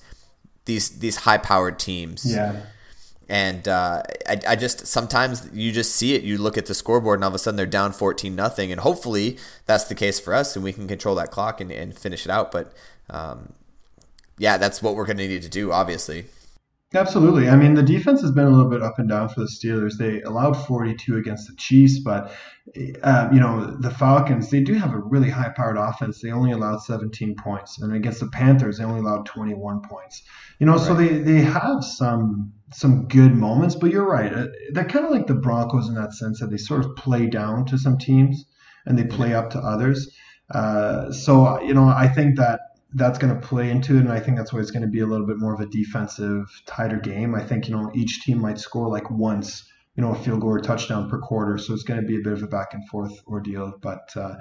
[0.66, 2.24] these these high powered teams.
[2.24, 2.60] Yeah.
[3.28, 6.22] And uh, I, I just sometimes you just see it.
[6.22, 8.70] You look at the scoreboard, and all of a sudden they're down fourteen nothing.
[8.70, 11.98] And hopefully that's the case for us, and we can control that clock and, and
[11.98, 12.52] finish it out.
[12.52, 12.72] But
[13.10, 13.54] um,
[14.38, 16.26] yeah, that's what we're going to need to do, obviously.
[16.94, 17.50] Absolutely.
[17.50, 19.98] I mean, the defense has been a little bit up and down for the Steelers.
[19.98, 22.32] They allowed 42 against the Chiefs, but
[23.02, 24.50] uh, you know the Falcons.
[24.50, 26.22] They do have a really high-powered offense.
[26.22, 30.22] They only allowed 17 points, and against the Panthers, they only allowed 21 points.
[30.60, 33.74] You know, so they they have some some good moments.
[33.74, 34.32] But you're right.
[34.32, 37.26] Uh, They're kind of like the Broncos in that sense that they sort of play
[37.26, 38.46] down to some teams
[38.86, 40.10] and they play up to others.
[40.50, 42.60] Uh, so you know, I think that
[42.94, 45.00] that's going to play into it, and I think that's why it's going to be
[45.00, 47.34] a little bit more of a defensive, tighter game.
[47.34, 50.50] I think you know each team might score like once, you know, a field goal
[50.50, 52.88] or touchdown per quarter, so it's going to be a bit of a back and
[52.88, 53.74] forth ordeal.
[53.82, 54.36] But uh,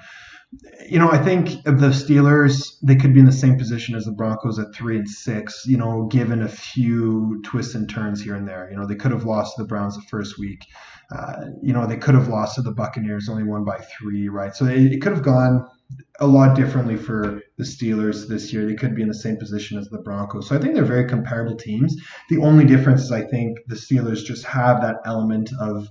[0.88, 4.14] you know, I think the Steelers, they could be in the same position as the
[4.14, 5.64] Broncos at three and six.
[5.66, 8.70] You know, given a few twists and turns here and there.
[8.72, 10.66] You know, they could have lost to the Browns the first week.
[11.12, 14.56] Uh, you know, they could have lost to the Buccaneers, only won by three, right?
[14.56, 15.68] So it, it could have gone
[16.20, 18.66] a lot differently for the Steelers this year.
[18.66, 20.50] They could be in the same position as the Broncos.
[20.50, 21.96] So I think they're very comparable teams.
[22.30, 25.88] The only difference is I think the Steelers just have that element of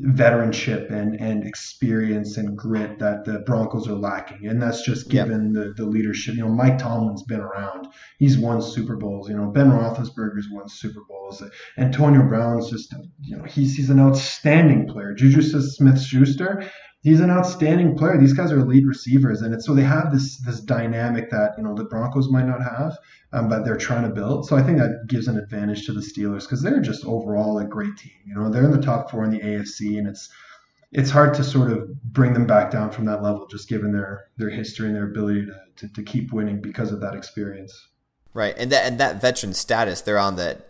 [0.00, 4.46] veteranship and, and experience and grit that the Broncos are lacking.
[4.48, 5.24] And that's just Yeah.
[5.24, 6.34] given the, the leadership.
[6.34, 7.86] You know, Mike Tomlin's been around.
[8.18, 9.28] He's won Super Bowls.
[9.28, 11.42] You know, Ben Roethlisberger's won Super Bowls.
[11.78, 15.14] Antonio Brown's just, you know, he's, he's an outstanding player.
[15.14, 16.64] Juju Smith-Schuster,
[17.02, 18.16] he's an outstanding player.
[18.18, 21.64] These guys are elite receivers, and it's so they have this this dynamic that you
[21.64, 22.96] know the Broncos might not have,
[23.32, 24.46] um, but they're trying to build.
[24.46, 27.64] So I think that gives an advantage to the Steelers because they're just overall a
[27.64, 28.12] great team.
[28.24, 30.30] You know, they're in the top four in the AFC, and it's
[30.92, 34.28] it's hard to sort of bring them back down from that level, just given their
[34.36, 37.88] their history and their ability to, to, to keep winning because of that experience.
[38.34, 40.62] Right, and that and that veteran status, they're on the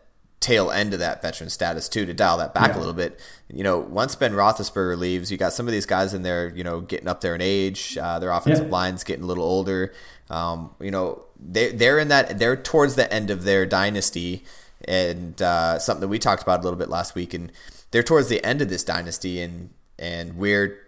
[0.42, 2.04] tail end of that veteran status too.
[2.04, 2.76] To dial that back Yeah.
[2.76, 6.12] a little bit, you know, once Ben Roethlisberger leaves, you got some of these guys
[6.12, 7.96] in there, you know, getting up there in age.
[7.96, 8.72] Uh, their offensive Yeah.
[8.72, 9.92] line's getting a little older.
[10.28, 14.44] Um, you know, they they're in that they're towards the end of their dynasty,
[14.86, 17.50] and uh, something that we talked about a little bit last week, and
[17.90, 20.78] they're towards the end of this dynasty, and and we're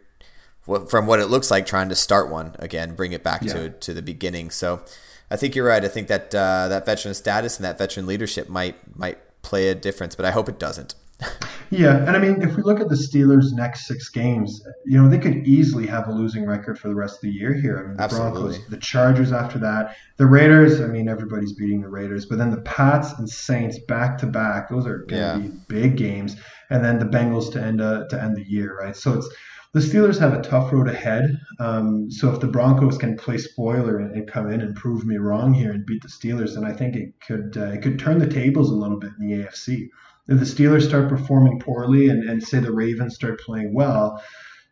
[0.89, 3.53] from what it looks like trying to start one again, bring it back Yeah.
[3.55, 4.51] to to the beginning.
[4.51, 4.81] So
[5.31, 5.85] I think you're right.
[5.85, 9.75] I think that uh, that veteran status and that veteran leadership might might play a
[9.75, 10.95] difference, but I hope it doesn't.
[11.71, 15.09] Yeah, and I mean, if we look at the Steelers' next six games, you know,
[15.09, 17.79] they could easily have a losing record for the rest of the year here.
[17.79, 18.41] I mean, the Absolutely.
[18.43, 20.81] Broncos, the Chargers after that, the Raiders.
[20.81, 24.69] I mean, everybody's beating the Raiders, but then the Pats and Saints back to back.
[24.69, 25.33] Those are going Yeah.
[25.33, 26.37] to be big games,
[26.71, 28.95] and then the Bengals to end uh, to end the year, right?
[28.95, 29.29] So it's
[29.75, 31.37] the Steelers have a tough road ahead.
[31.59, 35.17] Um, so if the Broncos can play spoiler and, and come in and prove me
[35.17, 38.19] wrong here and beat the Steelers, then I think it could uh, it could turn
[38.19, 39.89] the tables a little bit in the AFC
[40.29, 44.23] if the Steelers start performing poorly and, and say the Ravens start playing well,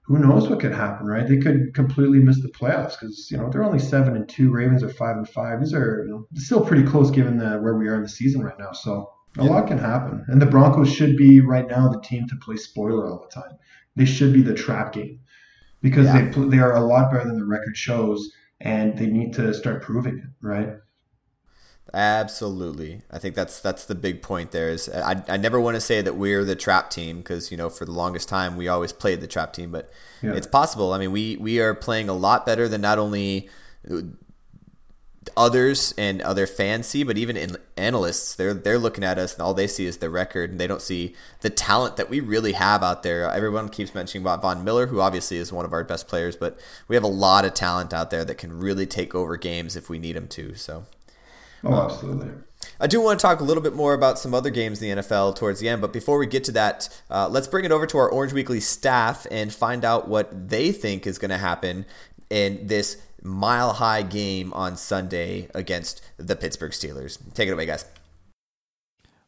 [0.04, 1.28] who knows what could happen, right?
[1.28, 4.50] They could completely miss the playoffs because you know they're only seven and two.
[4.50, 5.60] Ravens are five and five.
[5.60, 8.42] These are you know, still pretty close given the, where we are in the season
[8.42, 8.72] right now.
[8.72, 9.50] So a Yeah.
[9.50, 13.06] lot can happen, and the Broncos should be right now the team to play spoiler
[13.06, 13.56] all the time.
[13.96, 15.20] They should be the trap game
[15.82, 16.22] because Yeah.
[16.30, 19.82] they they are a lot better than the record shows, and they need to start
[19.82, 20.74] proving it, right?
[21.94, 24.52] Absolutely, I think that's that's the big point.
[24.52, 27.50] There is uh, I, I never want to say that we're the trap team because
[27.50, 29.90] you know for the longest time we always played the trap team, but
[30.22, 30.32] Yeah.
[30.34, 30.92] it's possible.
[30.92, 33.50] I mean, we we are playing a lot better than not only
[33.90, 34.02] uh,
[35.36, 39.42] others and other fans see, but even in analysts, they're they're looking at us and
[39.42, 42.52] all they see is the record, and they don't see the talent that we really
[42.52, 43.28] have out there.
[43.30, 46.58] Everyone keeps mentioning about Von Miller, who obviously is one of our best players, but
[46.88, 49.88] we have a lot of talent out there that can really take over games if
[49.88, 50.54] we need them to.
[50.54, 50.84] So.
[51.64, 52.30] Oh, absolutely.
[52.80, 55.02] I do want to talk a little bit more about some other games in the
[55.02, 57.86] NFL towards the end, but before we get to that, uh, let's bring it over
[57.86, 61.86] to our Orange Weekly staff and find out what they think is going to happen
[62.30, 67.18] in this mile high game on Sunday against the Pittsburgh Steelers.
[67.34, 67.84] Take it away, guys.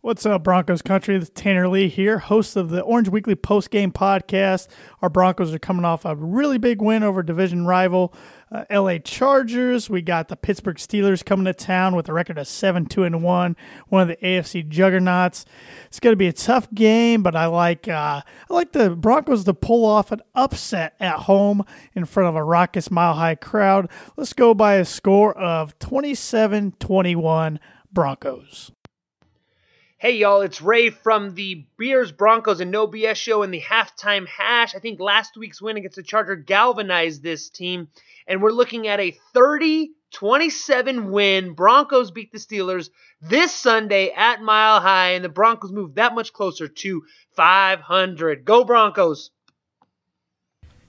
[0.04, 1.16] What's up, Broncos country?
[1.16, 4.68] Is Tanner Lee here, host of the Orange Weekly Post Game Podcast.
[5.00, 8.12] Our Broncos are coming off a really big win over division rival
[8.52, 9.88] uh, LA Chargers.
[9.88, 13.22] We got the Pittsburgh Steelers coming to town with a record of 7 2 and
[13.22, 13.56] 1,
[13.88, 15.46] one of the AFC juggernauts.
[15.86, 19.44] It's going to be a tough game, but I like uh, I like the Broncos
[19.44, 21.64] to pull off an upset at home
[21.94, 23.88] in front of a raucous mile high crowd.
[24.18, 27.58] Let's go by a score of 27 21
[27.90, 28.70] Broncos.
[30.04, 34.28] Hey y'all, it's Ray from the Beers, Broncos, and No BS show in the halftime
[34.28, 34.74] hash.
[34.74, 37.88] I think last week's win against the Charger galvanized this team,
[38.26, 41.54] and we're looking at a 30 27 win.
[41.54, 42.90] Broncos beat the Steelers
[43.22, 48.44] this Sunday at Mile High, and the Broncos move that much closer to 500.
[48.44, 49.30] Go Broncos!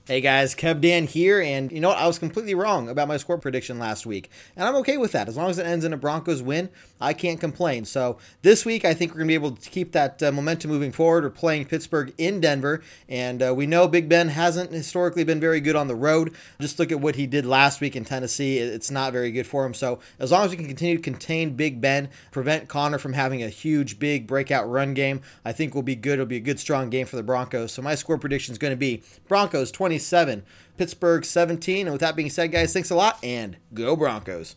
[0.08, 1.98] Hey guys, Kev Dan here, and you know what?
[1.98, 5.28] I was completely wrong about my score prediction last week, and I'm okay with that.
[5.28, 6.70] As long as it ends in a Broncos win,
[7.00, 7.84] I can't complain.
[7.86, 10.72] So this week, I think we're going to be able to keep that uh, momentum
[10.72, 11.24] moving forward.
[11.24, 15.60] We're playing Pittsburgh in Denver, and uh, we know Big Ben hasn't historically been very
[15.60, 16.34] good on the road.
[16.60, 18.60] Just look at what he did last week in Tennessee.
[18.60, 19.74] It's not very good for him.
[19.74, 23.44] So as long as we can continue to contain Big Ben, prevent Connor from having
[23.44, 26.14] a huge, big breakout run game, I think we'll be good.
[26.14, 27.74] It'll be a good, strong game for the Broncos.
[27.74, 30.44] So my score prediction is going to be Broncos 27,
[30.78, 31.88] Pittsburgh 17.
[31.88, 34.56] And with that being said, guys, thanks a lot and go Broncos.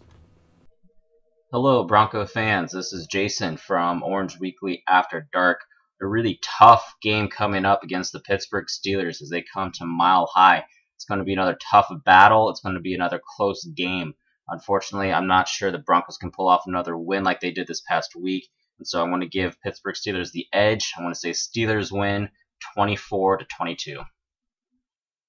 [1.51, 2.73] Hello, Bronco fans.
[2.73, 5.61] This is Jason from Orange Weekly After Dark.
[6.03, 10.27] A really tough game coming up against the Pittsburgh Steelers as they come to Mile
[10.27, 10.67] High.
[10.95, 12.51] It's going to be another tough battle.
[12.51, 14.13] It's going to be another close game.
[14.47, 17.81] Unfortunately, I'm not sure the Broncos can pull off another win like they did this
[17.81, 18.47] past week.
[18.79, 20.93] And so I want to give Pittsburgh Steelers the edge.
[20.99, 22.29] I want to say Steelers win
[22.75, 24.01] 24 to 22.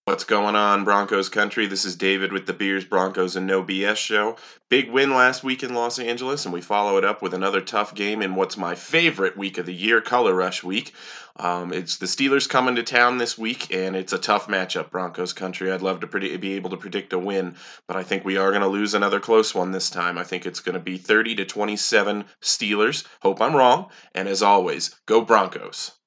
[0.10, 1.68] What's going on, Broncos country?
[1.68, 4.38] This is David with the Beers, Broncos, and No BS show.
[4.68, 7.94] Big win last week in Los Angeles, and we follow it up with another tough
[7.94, 10.96] game in what's my favorite week of the year, Color Rush Week.
[11.36, 15.32] Um, it's the Steelers coming to town this week, and it's a tough matchup, Broncos
[15.32, 15.72] country.
[15.72, 18.64] I'd love to be able to predict a win, but I think we are going
[18.64, 20.18] to lose another close one this time.
[20.18, 23.06] I think it's going to be 30 to 27 Steelers.
[23.22, 25.99] Hope I'm wrong, and as always, go Broncos.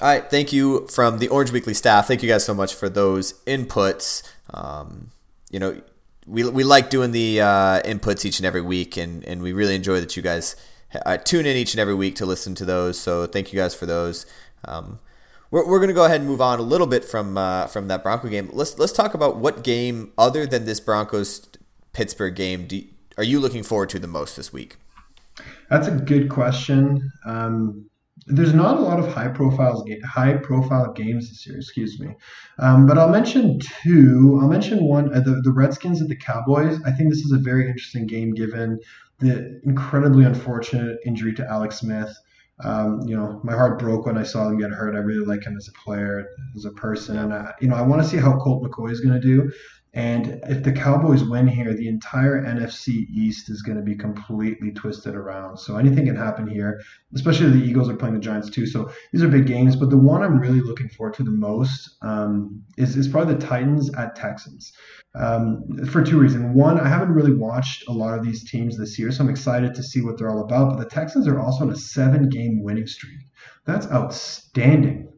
[0.00, 2.06] All right, thank you from the Orange Weekly staff.
[2.06, 4.22] Thank you guys so much for those inputs.
[4.48, 5.10] Um,
[5.50, 5.78] you know,
[6.26, 9.74] we, we like doing the uh, inputs each and every week, and, and we really
[9.74, 10.56] enjoy that you guys
[11.04, 12.98] uh, tune in each and every week to listen to those.
[12.98, 14.24] So thank you guys for those.
[14.64, 15.00] Um,
[15.50, 17.88] we're, we're going to go ahead and move on a little bit from uh, from
[17.88, 18.48] that Bronco game.
[18.54, 21.46] Let's let's talk about what game other than this Broncos
[21.92, 22.82] Pittsburgh game do,
[23.18, 24.76] are you looking forward to the most this week?
[25.68, 27.12] That's a good question.
[27.26, 27.90] Um,
[28.30, 31.56] there's not a lot of high profile high profile games this year.
[31.56, 32.14] Excuse me,
[32.58, 34.38] um, but I'll mention two.
[34.40, 36.78] I'll mention one: uh, the the Redskins at the Cowboys.
[36.84, 38.78] I think this is a very interesting game given
[39.18, 42.14] the incredibly unfortunate injury to Alex Smith.
[42.62, 44.94] Um, you know, my heart broke when I saw him get hurt.
[44.94, 47.32] I really like him as a player, as a person.
[47.32, 49.50] Uh, you know, I want to see how Colt McCoy is going to do.
[49.92, 54.70] And if the Cowboys win here, the entire NFC East is going to be completely
[54.70, 55.58] twisted around.
[55.58, 56.80] So anything can happen here,
[57.14, 58.66] especially the Eagles are playing the Giants too.
[58.66, 59.74] So these are big games.
[59.74, 63.46] But the one I'm really looking forward to the most um, is, is probably the
[63.46, 64.72] Titans at Texans
[65.16, 66.54] um, for two reasons.
[66.54, 69.74] One, I haven't really watched a lot of these teams this year, so I'm excited
[69.74, 70.70] to see what they're all about.
[70.70, 73.18] But the Texans are also on a seven game winning streak.
[73.66, 75.09] That's outstanding.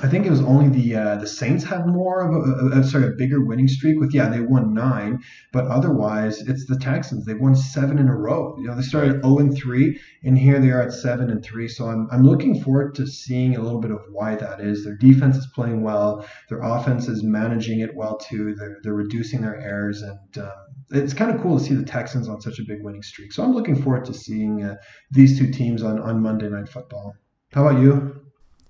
[0.00, 2.84] I think it was only the uh, the Saints had more of a, a, a,
[2.84, 5.18] sorry a bigger winning streak with yeah they won nine
[5.52, 7.24] but otherwise it's the Texans.
[7.24, 8.56] They've won seven in a row.
[8.58, 11.42] You know they started zero oh and three and here they are at seven and
[11.42, 11.66] three.
[11.66, 14.84] So I'm I'm looking forward to seeing a little bit of why that is.
[14.84, 16.24] Their defense is playing well.
[16.48, 18.54] Their offense is managing it well too.
[18.54, 20.52] They're they're reducing their errors and um,
[20.90, 23.32] it's kind of cool to see the Texans on such a big winning streak.
[23.32, 24.76] So I'm looking forward to seeing uh,
[25.10, 27.14] these two teams on on Monday Night Football.
[27.52, 28.27] How about you?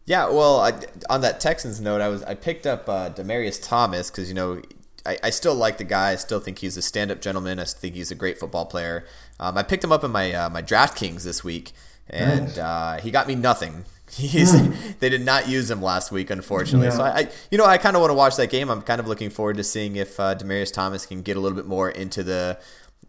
[0.08, 0.72] Yeah, well, I,
[1.10, 4.62] on that Texans note, I was I picked up uh, Demaryius Thomas because you know
[5.04, 6.12] I, I, still like the guy.
[6.12, 7.58] I still think he's a stand-up gentleman.
[7.58, 9.04] I think he's a great football player.
[9.38, 11.72] Um, I picked him up in my uh, my DraftKings this week,
[12.08, 12.58] and nice.
[12.58, 13.84] uh, he got me nothing.
[14.10, 14.98] He's, mm.
[15.00, 16.86] they did not use him last week, unfortunately.
[16.86, 16.94] Yeah.
[16.94, 18.70] So I, I, you know, I kind of want to watch that game.
[18.70, 21.56] I'm kind of looking forward to seeing if uh, Demaryius Thomas can get a little
[21.56, 22.58] bit more into the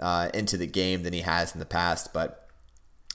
[0.01, 2.11] uh, into the game than he has in the past.
[2.11, 2.48] But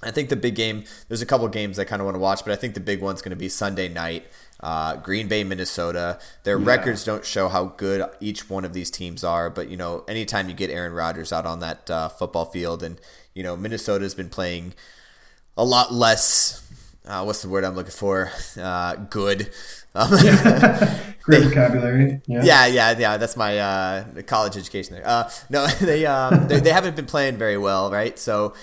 [0.04, 2.44] I think the big game, there's a couple games I kind of want to watch,
[2.44, 4.26] but I think the big one's going to be Sunday night.
[4.60, 6.18] Uh, Green Bay, Minnesota.
[6.44, 6.66] Their yeah.
[6.66, 10.48] records don't show how good each one of these teams are, but you know, anytime
[10.48, 13.00] you get Aaron Rodgers out on that uh, football field, and
[13.34, 14.74] you know, Minnesota's been playing
[15.56, 16.62] a lot less.
[17.06, 18.30] Uh, what's the word I'm looking for?
[18.58, 19.50] Uh, good.
[19.94, 20.10] Um,
[21.24, 22.20] Great vocabulary.
[22.26, 22.44] Yeah.
[22.44, 23.16] yeah, yeah, yeah.
[23.16, 25.06] That's my uh, college education there.
[25.06, 28.18] Uh, no, they, um, they they haven't been playing very well, right?
[28.18, 28.54] So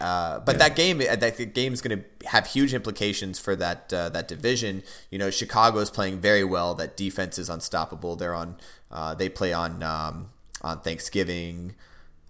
[0.00, 3.92] uh, but that game, uh, that game is going to have huge implications for that
[3.92, 4.82] uh, that division.
[5.10, 6.74] You know, Chicago is playing very well.
[6.74, 8.16] That defense is unstoppable.
[8.16, 8.56] They're on.
[8.90, 10.30] Uh, they play on um,
[10.62, 11.74] on Thanksgiving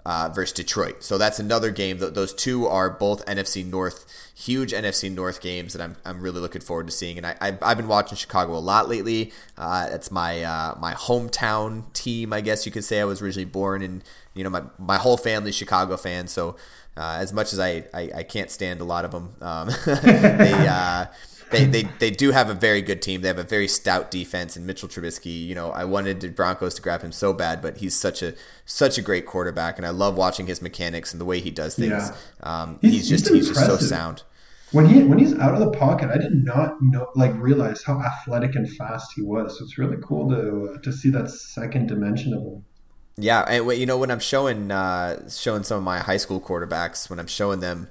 [0.07, 1.03] uh, versus Detroit.
[1.03, 1.99] So that's another game.
[1.99, 6.61] Those two are both NFC North, huge NFC North games that I'm, I'm really looking
[6.61, 7.17] forward to seeing.
[7.17, 9.33] And I, I've, I've been watching Chicago a lot lately.
[9.57, 13.01] Uh, it's my uh, my hometown team, I guess you could say.
[13.01, 14.03] I was originally born in,
[14.35, 16.33] you know, my, my whole family's Chicago fans.
[16.33, 16.57] So
[16.97, 20.53] uh, as much as I, I, I, can't stand a lot of them, um, they
[20.69, 21.07] uh,
[21.51, 23.21] they, they they do have a very good team.
[23.21, 25.47] They have a very stout defense, and Mitchell Trubisky.
[25.47, 28.35] You know, I wanted the Broncos to grab him so bad, but he's such a
[28.65, 31.77] such a great quarterback, and I love watching his mechanics and the way he does
[31.77, 31.91] things.
[31.91, 32.15] Yeah.
[32.43, 34.23] Um, he's, he's, just he's, just so sound.
[34.73, 38.01] When he when he's out of the pocket, I did not know like realize how
[38.01, 39.59] athletic and fast he was.
[39.59, 42.65] So it's really cool to uh, to see that second dimension of him.
[43.17, 47.09] Yeah, and you know when I'm showing uh, showing some of my high school quarterbacks,
[47.09, 47.89] when I'm showing them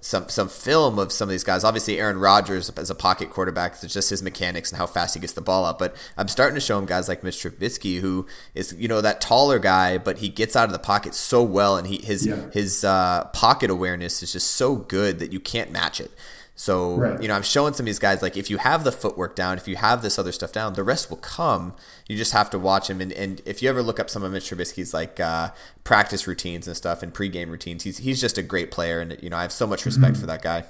[0.00, 1.64] some some film of some of these guys.
[1.64, 5.20] Obviously, Aaron Rodgers as a pocket quarterback, it's just his mechanics and how fast he
[5.20, 5.78] gets the ball up.
[5.78, 9.20] But I'm starting to show him guys like Mitch Trubisky, who is you know that
[9.20, 12.50] taller guy, but he gets out of the pocket so well, and he his yeah.
[12.52, 16.10] his uh, pocket awareness is just so good that you can't match it.
[16.54, 17.22] So, right.
[17.22, 19.56] you know, I'm showing some of these guys like if you have the footwork down,
[19.56, 21.74] if you have this other stuff down, the rest will come.
[22.06, 23.00] You just have to watch him.
[23.00, 25.52] And, and if you ever look up some of Mitch Trubisky's like uh,
[25.84, 29.00] practice routines and stuff and pregame routines, he's he's just a great player.
[29.00, 30.20] And you know, I have so much respect mm-hmm.
[30.20, 30.64] for that guy.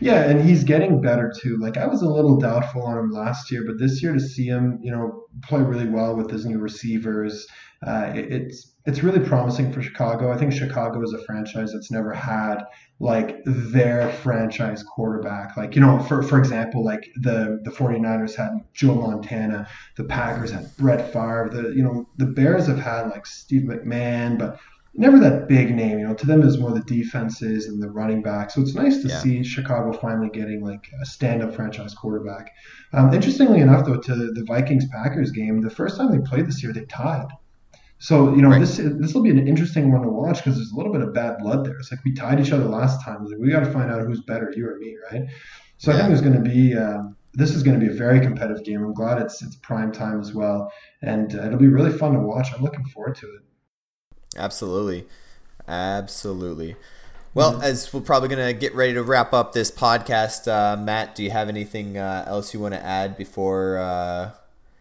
[0.00, 1.56] Yeah, and he's getting better too.
[1.58, 4.46] Like I was a little doubtful on him last year, but this year to see
[4.46, 7.46] him, you know, play really well with his new receivers,
[7.86, 10.32] uh, it, it's it's really promising for Chicago.
[10.32, 12.62] I think Chicago is a franchise that's never had
[13.00, 15.56] like their franchise quarterback.
[15.56, 20.52] Like, you know, for for example, like the the 49ers had Joe Montana, the Packers
[20.52, 24.58] had Brett Favre, the you know, the Bears have had like Steve McMahon, but
[24.98, 25.98] never that big name.
[25.98, 28.50] You know, to them it's more the defenses and the running back.
[28.50, 29.18] So it's nice to yeah.
[29.20, 32.52] see Chicago finally getting like a stand-up franchise quarterback.
[32.92, 36.62] Um, interestingly enough, though, to the Vikings Packers game, the first time they played this
[36.62, 37.28] year, they tied.
[37.98, 38.60] So you know right.
[38.60, 41.14] this this will be an interesting one to watch because there's a little bit of
[41.14, 41.78] bad blood there.
[41.78, 43.24] It's like we tied each other last time.
[43.24, 45.22] Like, we got to find out who's better, you or me, right?
[45.78, 45.96] So yeah.
[45.96, 48.64] I think there's going to be um, this is going to be a very competitive
[48.64, 48.84] game.
[48.84, 50.70] I'm glad it's it's prime time as well,
[51.02, 52.48] and uh, it'll be really fun to watch.
[52.54, 53.42] I'm looking forward to it.
[54.36, 55.06] Absolutely,
[55.66, 56.76] absolutely.
[57.34, 57.62] Well, mm-hmm.
[57.64, 61.22] as we're probably going to get ready to wrap up this podcast, uh, Matt, do
[61.22, 63.78] you have anything uh, else you want to add before?
[63.78, 64.30] Uh,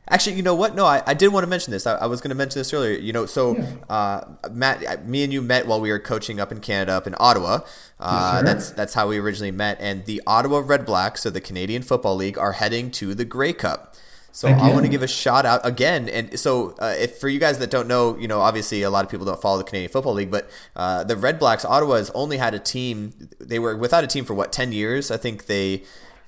[0.07, 0.75] Actually, you know what?
[0.75, 1.87] No, I, I did want to mention this.
[1.87, 2.97] I, I was going to mention this earlier.
[2.97, 3.55] You know, so
[3.89, 7.15] uh, Matt, me and you met while we were coaching up in Canada, up in
[7.17, 7.61] Ottawa.
[7.99, 9.77] Uh, yes, that's that's how we originally met.
[9.79, 13.53] And the Ottawa Red Blacks, so the Canadian Football League, are heading to the Grey
[13.53, 13.95] Cup.
[14.35, 14.59] So again.
[14.59, 16.09] I want to give a shout out again.
[16.09, 19.05] And so, uh, if for you guys that don't know, you know, obviously a lot
[19.05, 22.09] of people don't follow the Canadian Football League, but uh, the Red Blacks, Ottawa has
[22.09, 23.29] only had a team.
[23.39, 25.09] They were without a team for what ten years?
[25.09, 25.83] I think they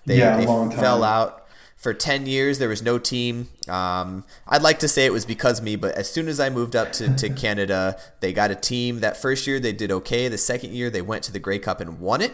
[0.05, 1.43] they, yeah, they fell out
[1.75, 5.61] for 10 years there was no team um, i'd like to say it was because
[5.61, 8.99] me but as soon as i moved up to, to canada they got a team
[9.01, 11.79] that first year they did okay the second year they went to the grey cup
[11.79, 12.33] and won it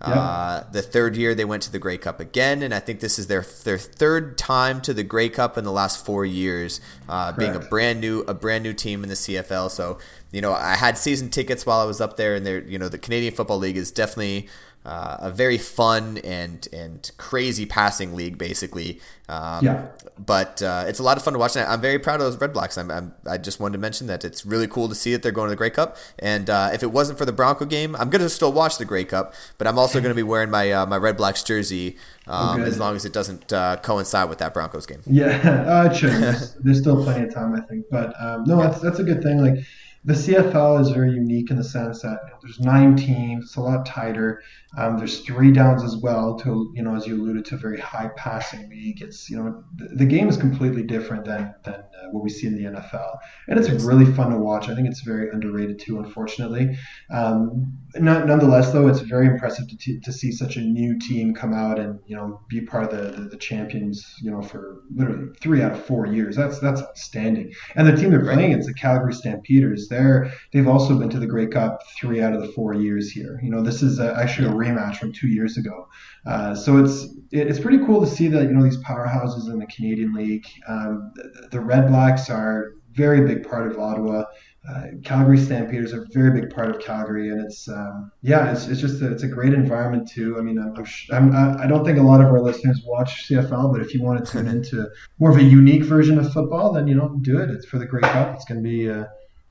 [0.00, 3.18] uh, the third year they went to the Grey Cup again, and I think this
[3.18, 7.32] is their their third time to the Grey Cup in the last four years, uh,
[7.32, 9.70] being a brand new a brand new team in the CFL.
[9.70, 9.98] So
[10.32, 12.88] you know I had season tickets while I was up there, and there you know
[12.88, 14.48] the Canadian Football League is definitely
[14.84, 19.00] uh, a very fun and and crazy passing league, basically.
[19.28, 19.86] Um, yeah.
[20.18, 21.54] But uh, it's a lot of fun to watch.
[21.54, 22.76] And I'm very proud of those Red Blacks.
[22.76, 25.32] I'm, I'm, i just wanted to mention that it's really cool to see that they're
[25.32, 25.96] going to the Grey Cup.
[26.18, 28.84] And uh, if it wasn't for the Bronco game, I'm going to still watch the
[28.84, 29.34] Grey Cup.
[29.58, 32.78] But I'm also going to be wearing my uh, my Red Blacks jersey um, as
[32.78, 35.02] long as it doesn't uh, coincide with that Broncos game.
[35.06, 35.26] Yeah,
[35.68, 36.10] uh, it should.
[36.10, 37.84] There's, there's, still plenty of time, I think.
[37.90, 38.68] But um, no, yeah.
[38.68, 39.38] that's that's a good thing.
[39.38, 39.64] Like
[40.04, 43.56] the CFL is very unique in the sense that you know, there's nine teams, it's
[43.56, 44.42] a lot tighter.
[44.76, 46.38] Um, there's three downs as well.
[46.40, 49.02] To you know, as you alluded to, very high passing league.
[49.02, 52.46] It's you know, the, the game is completely different than than uh, what we see
[52.46, 53.18] in the NFL,
[53.48, 54.68] and it's really fun to watch.
[54.68, 56.76] I think it's very underrated too, unfortunately.
[57.10, 61.34] Um, not, nonetheless, though, it's very impressive to, t- to see such a new team
[61.34, 64.14] come out and you know be part of the, the, the champions.
[64.22, 66.36] You know, for literally three out of four years.
[66.36, 67.52] That's that's outstanding.
[67.74, 69.88] And the team they're playing, it's the Calgary Stampeders.
[69.88, 73.40] They're they've also been to the Grey Cup three out of the four years here.
[73.42, 75.88] You know, this is a, actually a rematch from two years ago.
[76.26, 79.66] Uh, so it's it's pretty cool to see that you know these powerhouses in the
[79.66, 80.46] Canadian League.
[80.68, 84.24] Um, the, the, Red Blacks are very big part of Ottawa.
[84.68, 88.66] Uh, Calgary Stampeders are a very big part of Calgary, and it's um, yeah, it's,
[88.66, 90.36] it's just a, it's a great environment too.
[90.38, 90.74] I mean, I'm,
[91.12, 94.24] I'm, I don't think a lot of our listeners watch CFL, but if you want
[94.24, 94.86] to tune into
[95.18, 97.50] more of a unique version of football, then you know do it.
[97.50, 98.34] It's for the Grey Cup.
[98.34, 99.04] It's going to be uh,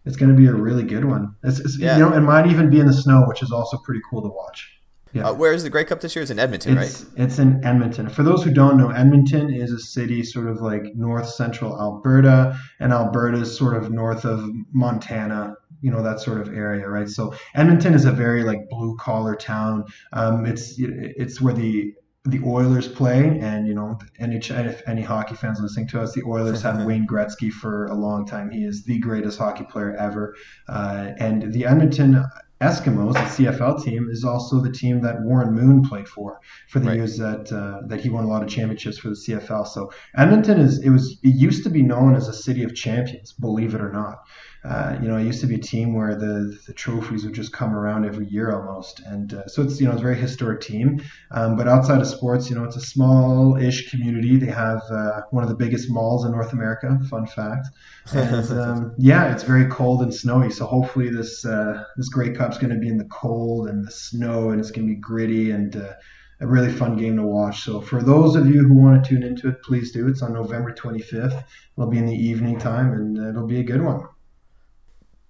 [0.06, 1.36] it's going to be a really good one.
[1.44, 1.98] It's, it's Yeah.
[1.98, 4.30] you know, it might even be in the snow, which is also pretty cool to
[4.30, 4.79] watch.
[5.14, 5.30] Yeah.
[5.30, 6.22] Uh, where is the Grey Cup this year?
[6.22, 7.24] It's in Edmonton, It's right?
[7.24, 8.10] it's in Edmonton.
[8.10, 12.58] For those who don't know, Edmonton is a city sort of like north central Alberta,
[12.80, 15.56] and Alberta is sort of north of Montana.
[15.82, 17.10] You know that sort of area, right?
[17.10, 19.86] So Edmonton is a very like blue collar town.
[20.14, 21.94] Um, it's it's where the
[22.26, 26.24] the Oilers play, and you know, any if any hockey fans listening to us, the
[26.24, 28.52] Oilers have Wayne Gretzky for a long time.
[28.52, 30.36] He is the greatest hockey player ever,
[30.68, 32.26] uh, and the Edmonton
[32.62, 36.88] Eskimos, the CFL team, is also the team that Warren Moon played for for the
[36.88, 36.98] Right.
[36.98, 39.66] years that uh, that he won a lot of championships for the CFL.
[39.68, 43.32] So Edmonton is it was it used to be known as a city of champions,
[43.32, 44.20] believe it or not.
[44.64, 47.54] Uh, you know, it used to be a team where the the trophies would just
[47.54, 50.60] come around every year almost, and uh, so it's you know it's a very historic
[50.60, 51.02] team.
[51.32, 54.36] Um, but outside of sports, you know, it's a small-ish community.
[54.36, 57.00] They have uh, one of the biggest malls in North America.
[57.10, 57.68] Fun fact.
[58.14, 60.50] And um, yeah, it's very cold and snowy.
[60.52, 63.92] So hopefully this uh, this Grey Cup's going to be in the cold and the
[63.92, 65.94] snow, and it's going to be gritty and uh,
[66.42, 67.64] a really fun game to watch.
[67.64, 70.08] So for those of you who want to tune into it, please do.
[70.08, 71.44] It's on November 25th.
[71.78, 74.04] It'll be in the evening time, and it'll be a good one.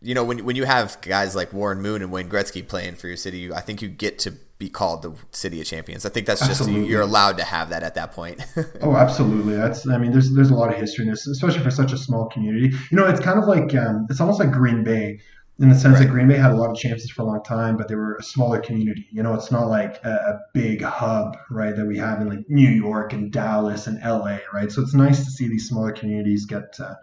[0.01, 3.07] You know, when when you have guys like Warren Moon and Wayne Gretzky playing for
[3.07, 6.05] your city, you, I think you get to be called the City of Champions.
[6.05, 6.87] I think that's just Absolutely.
[6.89, 8.41] you're allowed to have that at that point.
[8.81, 9.55] Oh, absolutely.
[9.55, 9.87] That's.
[9.87, 12.27] I mean, there's there's a lot of history in this, especially for such a small
[12.29, 12.69] community.
[12.91, 15.19] You know, it's kind of like um, it's almost like Green Bay
[15.59, 16.05] in the sense Right.
[16.05, 18.15] that Green Bay had a lot of chances for a long time, but they were
[18.15, 19.05] a smaller community.
[19.11, 22.49] You know, it's not like a, a big hub, right, that we have in like
[22.49, 24.71] New York and Dallas and LA, right?
[24.71, 26.77] So it's nice to see these smaller communities get.
[26.79, 26.95] Uh,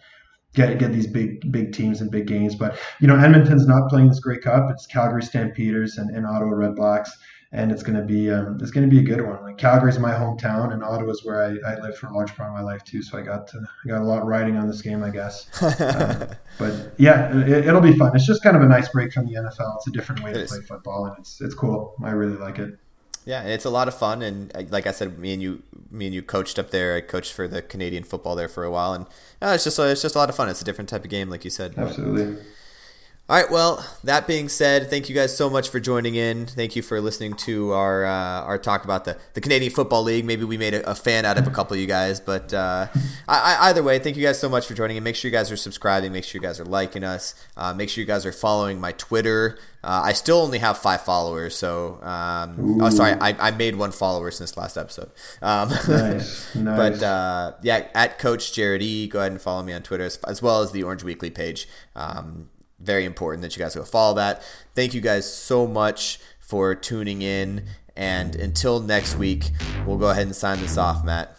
[0.56, 4.08] Get, get these big big teams and big games, but you know Edmonton's not playing
[4.08, 4.70] this Grey Cup.
[4.70, 7.16] It's Calgary Stampeders and, and Ottawa Red Blacks
[7.52, 9.42] and it's gonna be um, it's gonna be a good one.
[9.42, 12.54] Like Calgary's my hometown, and Ottawa's where I, I lived for a large part of
[12.54, 13.02] my life too.
[13.02, 15.46] So I got to, I got a lot riding on this game, I guess.
[15.62, 18.14] Uh, but yeah, it, it'll be fun.
[18.14, 19.76] It's just kind of a nice break from the NFL.
[19.76, 20.50] It's a different way It to is.
[20.50, 21.94] play football, and it's it's cool.
[22.04, 22.78] I really like it.
[23.26, 24.22] Yeah, and it's a lot of fun.
[24.22, 26.96] And uh, like I said, me and you, me and you coached up there.
[26.96, 29.04] I coached for the Canadian football there for a while, and
[29.42, 30.48] uh, it's just it's just a lot of fun.
[30.48, 31.74] It's a different type of game, like you said.
[31.74, 32.42] But- Absolutely.
[33.28, 33.50] All right.
[33.50, 36.46] Well, that being said, thank you guys so much for joining in.
[36.46, 40.24] Thank you for listening to our uh, our talk about the, the Canadian Football League.
[40.24, 42.86] Maybe we made a, a fan out of a couple of you guys, but uh,
[43.26, 45.02] I, I, either way, thank you guys so much for joining in.
[45.02, 46.12] Make sure you guys are subscribing.
[46.12, 47.34] Make sure you guys are liking us.
[47.56, 49.58] Uh, make sure you guys are following my Twitter.
[49.82, 53.90] Uh, I still only have five followers, so um, oh, sorry, I, I made one
[53.90, 55.10] follower since last episode.
[55.42, 56.76] Um, Nice, nice.
[56.76, 59.08] But uh, yeah, at Coach Jared E.
[59.08, 61.68] Go ahead and follow me on Twitter as, as well as the Orange Weekly page.
[61.96, 64.42] Um, very important that you guys go follow that.
[64.74, 67.66] Thank you guys so much for tuning in.
[67.96, 69.50] And until next week,
[69.86, 71.36] we'll go ahead and sign this off, Matt.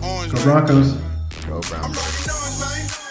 [0.00, 0.92] Go Broncos.
[1.46, 2.26] Go Browns.
[2.28, 3.05] I'm riding on